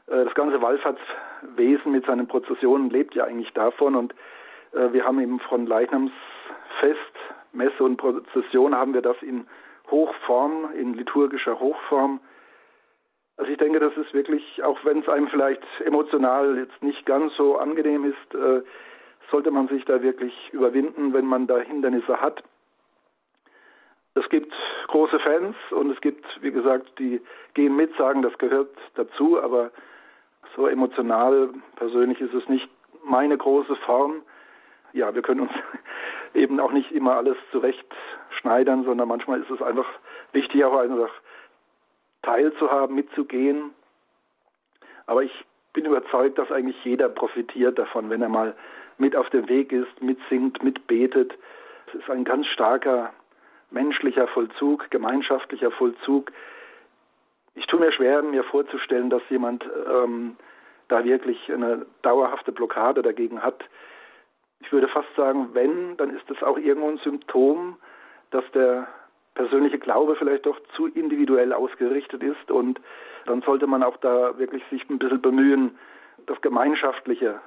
Äh, 0.06 0.24
das 0.24 0.34
ganze 0.34 0.60
Wallfahrtswesen 0.60 1.92
mit 1.92 2.06
seinen 2.06 2.28
Prozessionen 2.28 2.90
lebt 2.90 3.14
ja 3.14 3.24
eigentlich 3.24 3.52
davon 3.52 3.96
und 3.96 4.14
äh, 4.72 4.92
wir 4.92 5.04
haben 5.04 5.20
eben 5.20 5.40
von 5.40 5.66
Leichnamsfest, 5.66 6.14
Messe 7.52 7.82
und 7.82 7.96
Prozession 7.96 8.74
haben 8.74 8.94
wir 8.94 9.02
das 9.02 9.16
in 9.22 9.46
Hochform, 9.90 10.70
in 10.74 10.94
liturgischer 10.94 11.58
Hochform 11.58 12.20
denke, 13.64 13.80
das 13.80 13.96
ist 13.96 14.12
wirklich, 14.12 14.62
auch 14.62 14.78
wenn 14.84 15.00
es 15.00 15.08
einem 15.08 15.28
vielleicht 15.28 15.62
emotional 15.84 16.58
jetzt 16.58 16.82
nicht 16.82 17.06
ganz 17.06 17.34
so 17.36 17.56
angenehm 17.56 18.04
ist, 18.04 18.34
äh, 18.34 18.62
sollte 19.30 19.50
man 19.50 19.68
sich 19.68 19.84
da 19.86 20.02
wirklich 20.02 20.34
überwinden, 20.52 21.14
wenn 21.14 21.24
man 21.24 21.46
da 21.46 21.58
Hindernisse 21.58 22.20
hat. 22.20 22.42
Es 24.14 24.28
gibt 24.28 24.52
große 24.88 25.18
Fans 25.18 25.56
und 25.70 25.90
es 25.90 26.00
gibt, 26.02 26.24
wie 26.42 26.52
gesagt, 26.52 26.98
die 26.98 27.22
gehen 27.54 27.74
mit, 27.74 27.96
sagen, 27.96 28.20
das 28.22 28.36
gehört 28.36 28.70
dazu, 28.96 29.42
aber 29.42 29.70
so 30.54 30.68
emotional, 30.68 31.48
persönlich 31.76 32.20
ist 32.20 32.34
es 32.34 32.46
nicht 32.48 32.68
meine 33.02 33.36
große 33.36 33.76
Form. 33.76 34.22
Ja, 34.92 35.14
wir 35.14 35.22
können 35.22 35.40
uns 35.40 35.52
eben 36.34 36.60
auch 36.60 36.70
nicht 36.70 36.92
immer 36.92 37.16
alles 37.16 37.38
zurecht 37.50 37.86
schneidern, 38.40 38.84
sondern 38.84 39.08
manchmal 39.08 39.40
ist 39.40 39.50
es 39.50 39.62
einfach 39.62 39.88
wichtig, 40.32 40.64
auch 40.64 40.78
einfach 40.78 41.10
teilzuhaben, 42.24 42.94
mitzugehen. 42.96 43.70
Aber 45.06 45.22
ich 45.22 45.44
bin 45.72 45.84
überzeugt, 45.84 46.38
dass 46.38 46.50
eigentlich 46.50 46.82
jeder 46.84 47.08
profitiert 47.08 47.78
davon, 47.78 48.10
wenn 48.10 48.22
er 48.22 48.28
mal 48.28 48.54
mit 48.98 49.16
auf 49.16 49.28
dem 49.30 49.48
Weg 49.48 49.72
ist, 49.72 50.00
mitsingt, 50.00 50.62
mitbetet, 50.62 51.34
ist 51.92 52.10
ein 52.10 52.24
ganz 52.24 52.46
starker 52.48 53.12
menschlicher 53.70 54.28
Vollzug, 54.28 54.90
gemeinschaftlicher 54.90 55.70
Vollzug. 55.70 56.32
Ich 57.54 57.66
tue 57.66 57.80
mir 57.80 57.92
schwer, 57.92 58.22
mir 58.22 58.44
vorzustellen, 58.44 59.10
dass 59.10 59.22
jemand 59.28 59.64
ähm, 59.88 60.36
da 60.88 61.04
wirklich 61.04 61.52
eine 61.52 61.86
dauerhafte 62.02 62.52
Blockade 62.52 63.02
dagegen 63.02 63.42
hat. 63.42 63.64
Ich 64.60 64.72
würde 64.72 64.88
fast 64.88 65.08
sagen, 65.16 65.50
wenn, 65.52 65.96
dann 65.96 66.10
ist 66.10 66.28
es 66.30 66.42
auch 66.42 66.58
irgendwo 66.58 66.88
ein 66.88 66.98
Symptom, 66.98 67.76
dass 68.30 68.44
der 68.52 68.88
persönliche 69.34 69.78
Glaube 69.78 70.16
vielleicht 70.16 70.46
doch 70.46 70.58
zu 70.76 70.86
individuell 70.86 71.52
ausgerichtet 71.52 72.22
ist 72.22 72.50
und 72.50 72.80
dann 73.26 73.42
sollte 73.42 73.66
man 73.66 73.82
auch 73.82 73.96
da 73.98 74.38
wirklich 74.38 74.62
sich 74.70 74.88
ein 74.88 74.98
bisschen 74.98 75.20
bemühen, 75.22 75.76
das 76.26 76.40
Gemeinschaftliche 76.40 77.40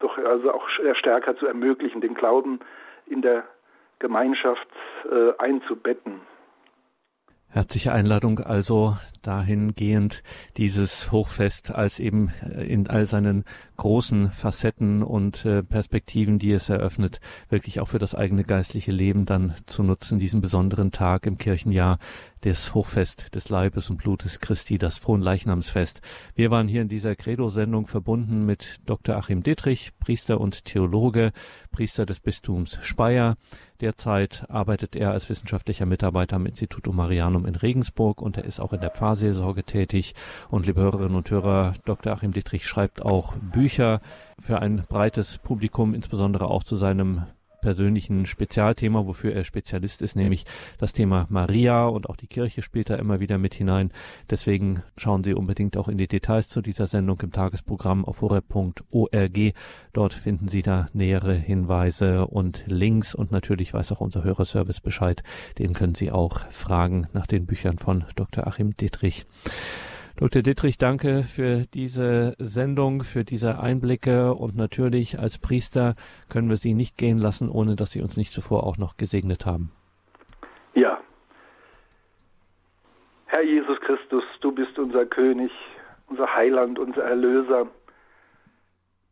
doch 0.00 0.18
also 0.18 0.52
auch 0.52 0.68
stärker 0.98 1.36
zu 1.36 1.46
ermöglichen, 1.46 2.00
den 2.00 2.14
Glauben 2.14 2.60
in 3.06 3.22
der 3.22 3.44
Gemeinschaft 3.98 4.68
äh, 5.10 5.32
einzubetten. 5.38 6.20
Herzliche 7.48 7.92
Einladung 7.92 8.40
also 8.40 8.94
dahingehend 9.26 10.22
dieses 10.56 11.10
Hochfest 11.10 11.74
als 11.74 11.98
eben 11.98 12.30
äh, 12.42 12.64
in 12.64 12.86
all 12.86 13.06
seinen 13.06 13.44
großen 13.76 14.30
Facetten 14.30 15.02
und 15.02 15.44
äh, 15.44 15.62
Perspektiven, 15.62 16.38
die 16.38 16.52
es 16.52 16.68
eröffnet, 16.68 17.20
wirklich 17.48 17.80
auch 17.80 17.88
für 17.88 17.98
das 17.98 18.14
eigene 18.14 18.44
geistliche 18.44 18.92
Leben 18.92 19.26
dann 19.26 19.54
zu 19.66 19.82
nutzen, 19.82 20.18
diesen 20.18 20.40
besonderen 20.40 20.92
Tag 20.92 21.26
im 21.26 21.38
Kirchenjahr, 21.38 21.98
das 22.42 22.74
Hochfest 22.74 23.34
des 23.34 23.48
Leibes 23.48 23.88
und 23.88 23.96
Blutes 23.96 24.38
Christi, 24.38 24.76
das 24.76 24.98
Fronleichnamsfest. 24.98 26.02
Wir 26.34 26.50
waren 26.50 26.68
hier 26.68 26.82
in 26.82 26.88
dieser 26.88 27.16
Credo-Sendung 27.16 27.86
verbunden 27.86 28.44
mit 28.44 28.80
Dr. 28.84 29.16
Achim 29.16 29.42
Dittrich, 29.42 29.92
Priester 29.98 30.40
und 30.40 30.66
Theologe, 30.66 31.32
Priester 31.72 32.04
des 32.04 32.20
Bistums 32.20 32.78
Speyer. 32.82 33.36
Derzeit 33.80 34.44
arbeitet 34.48 34.94
er 34.94 35.10
als 35.10 35.28
wissenschaftlicher 35.28 35.86
Mitarbeiter 35.86 36.36
am 36.36 36.46
Institutum 36.46 36.96
Marianum 36.96 37.46
in 37.46 37.56
Regensburg 37.56 38.20
und 38.20 38.36
er 38.36 38.44
ist 38.44 38.60
auch 38.60 38.72
in 38.72 38.80
der 38.80 38.90
Pfarrseelsorge 39.14 39.62
tätig. 39.62 40.14
Und 40.50 40.66
liebe 40.66 40.80
Hörerinnen 40.80 41.14
und 41.14 41.30
Hörer, 41.30 41.74
Dr. 41.84 42.12
Achim 42.12 42.32
Dittrich 42.32 42.66
schreibt 42.66 43.00
auch 43.02 43.34
Bücher 43.36 44.00
für 44.40 44.60
ein 44.60 44.82
breites 44.88 45.38
Publikum, 45.38 45.94
insbesondere 45.94 46.48
auch 46.48 46.64
zu 46.64 46.74
seinem 46.74 47.22
persönlichen 47.64 48.26
Spezialthema, 48.26 49.06
wofür 49.06 49.32
er 49.32 49.42
Spezialist 49.42 50.02
ist, 50.02 50.16
nämlich 50.16 50.44
das 50.76 50.92
Thema 50.92 51.26
Maria 51.30 51.86
und 51.86 52.10
auch 52.10 52.16
die 52.16 52.26
Kirche 52.26 52.60
spielt 52.60 52.90
da 52.90 52.96
immer 52.96 53.20
wieder 53.20 53.38
mit 53.38 53.54
hinein. 53.54 53.90
Deswegen 54.28 54.82
schauen 54.98 55.24
Sie 55.24 55.32
unbedingt 55.32 55.78
auch 55.78 55.88
in 55.88 55.96
die 55.96 56.06
Details 56.06 56.50
zu 56.50 56.60
dieser 56.60 56.86
Sendung 56.86 57.18
im 57.22 57.32
Tagesprogramm 57.32 58.04
auf 58.04 58.20
horeb.org. 58.20 59.54
Dort 59.94 60.12
finden 60.12 60.48
Sie 60.48 60.60
da 60.60 60.88
nähere 60.92 61.32
Hinweise 61.32 62.26
und 62.26 62.64
Links 62.66 63.14
und 63.14 63.32
natürlich 63.32 63.72
weiß 63.72 63.92
auch 63.92 64.02
unser 64.02 64.24
Hörerservice 64.24 64.82
Bescheid. 64.82 65.22
Den 65.58 65.72
können 65.72 65.94
Sie 65.94 66.12
auch 66.12 66.40
fragen 66.50 67.06
nach 67.14 67.26
den 67.26 67.46
Büchern 67.46 67.78
von 67.78 68.04
Dr. 68.14 68.46
Achim 68.46 68.76
Dietrich. 68.76 69.24
Dr. 70.16 70.42
Dittrich, 70.42 70.78
danke 70.78 71.24
für 71.24 71.66
diese 71.74 72.36
Sendung, 72.38 73.02
für 73.02 73.24
diese 73.24 73.58
Einblicke 73.58 74.32
und 74.32 74.54
natürlich 74.54 75.18
als 75.18 75.38
Priester 75.38 75.96
können 76.30 76.48
wir 76.48 76.56
Sie 76.56 76.74
nicht 76.74 76.96
gehen 76.96 77.18
lassen, 77.18 77.50
ohne 77.50 77.74
dass 77.74 77.90
Sie 77.90 78.00
uns 78.00 78.16
nicht 78.16 78.32
zuvor 78.32 78.62
auch 78.62 78.78
noch 78.78 78.96
gesegnet 78.96 79.44
haben. 79.44 79.72
Ja. 80.74 81.00
Herr 83.26 83.42
Jesus 83.42 83.80
Christus, 83.80 84.22
du 84.40 84.52
bist 84.52 84.78
unser 84.78 85.04
König, 85.04 85.50
unser 86.06 86.32
Heiland, 86.32 86.78
unser 86.78 87.02
Erlöser. 87.02 87.66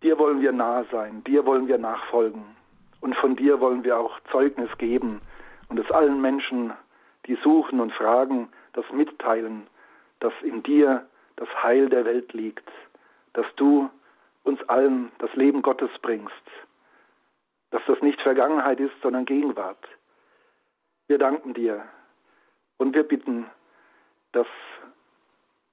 Dir 0.05 0.17
wollen 0.21 0.41
wir 0.41 0.53
nahe 0.53 0.87
sein, 0.93 1.25
dir 1.25 1.45
wollen 1.45 1.67
wir 1.67 1.79
nachfolgen 1.79 2.45
und 3.01 3.17
von 3.17 3.35
dir 3.35 3.59
wollen 3.59 3.83
wir 3.83 3.99
auch 3.99 4.21
Zeugnis 4.31 4.71
geben 4.79 5.21
und 5.69 5.81
es 5.81 5.91
allen 5.91 6.21
Menschen, 6.21 6.73
die 7.27 7.37
suchen 7.43 7.81
und 7.81 7.93
fragen, 7.93 8.51
das 8.73 8.85
mitteilen 8.93 9.67
dass 10.23 10.33
in 10.43 10.63
dir 10.63 11.05
das 11.37 11.49
Heil 11.63 11.89
der 11.89 12.05
Welt 12.05 12.33
liegt, 12.33 12.69
dass 13.33 13.47
du 13.57 13.91
uns 14.45 14.63
allen 14.69 15.11
das 15.19 15.35
Leben 15.35 15.63
Gottes 15.63 15.91
bringst, 16.01 16.33
dass 17.71 17.83
das 17.87 18.01
nicht 18.03 18.21
Vergangenheit 18.21 18.79
ist, 18.79 18.95
sondern 19.03 19.25
Gegenwart. 19.25 19.85
Wir 21.09 21.19
danken 21.19 21.55
dir 21.55 21.85
und 22.79 22.95
wir 22.95 23.03
bitten, 23.03 23.47
dass 24.31 24.47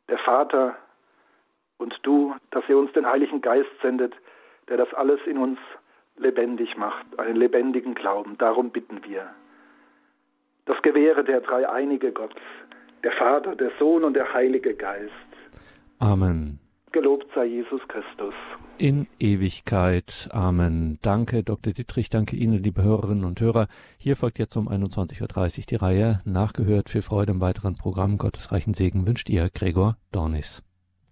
der 0.08 0.18
Vater 0.18 0.76
und 1.78 1.98
du, 2.02 2.36
dass 2.50 2.68
ihr 2.68 2.78
uns 2.78 2.92
den 2.94 3.06
Heiligen 3.06 3.42
Geist 3.42 3.70
sendet, 3.84 4.16
der 4.68 4.78
das 4.78 4.92
alles 4.96 5.20
in 5.28 5.38
uns 5.38 5.60
lebendig 6.18 6.76
macht, 6.76 7.06
einen 7.20 7.36
lebendigen 7.36 7.94
Glauben. 7.94 8.38
Darum 8.40 8.72
bitten 8.72 9.04
wir. 9.04 9.30
Das 10.66 10.82
gewähre 10.82 11.24
der 11.24 11.42
dreieinige 11.42 12.12
Gott, 12.12 12.36
der 13.04 13.12
Vater, 13.14 13.56
der 13.56 13.72
Sohn 13.80 14.04
und 14.04 14.14
der 14.14 14.34
Heilige 14.34 14.74
Geist. 14.74 15.12
Amen. 16.00 16.60
Gelobt 16.92 17.28
sei 17.36 17.46
Jesus 17.46 17.82
Christus. 17.88 18.34
In 18.78 19.08
Ewigkeit. 19.20 20.30
Amen. 20.32 20.98
Danke, 21.02 21.44
Dr. 21.44 21.74
Dietrich. 21.74 22.10
Danke 22.10 22.36
Ihnen, 22.36 22.64
liebe 22.64 22.82
Hörerinnen 22.82 23.26
und 23.26 23.40
Hörer. 23.42 23.68
Hier 23.98 24.16
folgt 24.16 24.40
jetzt 24.40 24.56
um 24.56 24.68
21.30 24.68 25.22
Uhr 25.22 25.66
die 25.70 25.76
Reihe 25.76 26.22
Nachgehört 26.26 26.90
für 26.90 27.02
Freude 27.02 27.34
im 27.34 27.42
weiteren 27.42 27.76
Programm. 27.76 28.18
Gottes 28.18 28.52
reichen 28.52 28.74
Segen 28.74 29.06
wünscht 29.06 29.30
ihr, 29.30 29.50
Gregor 29.54 29.98
Dornis. 30.12 30.64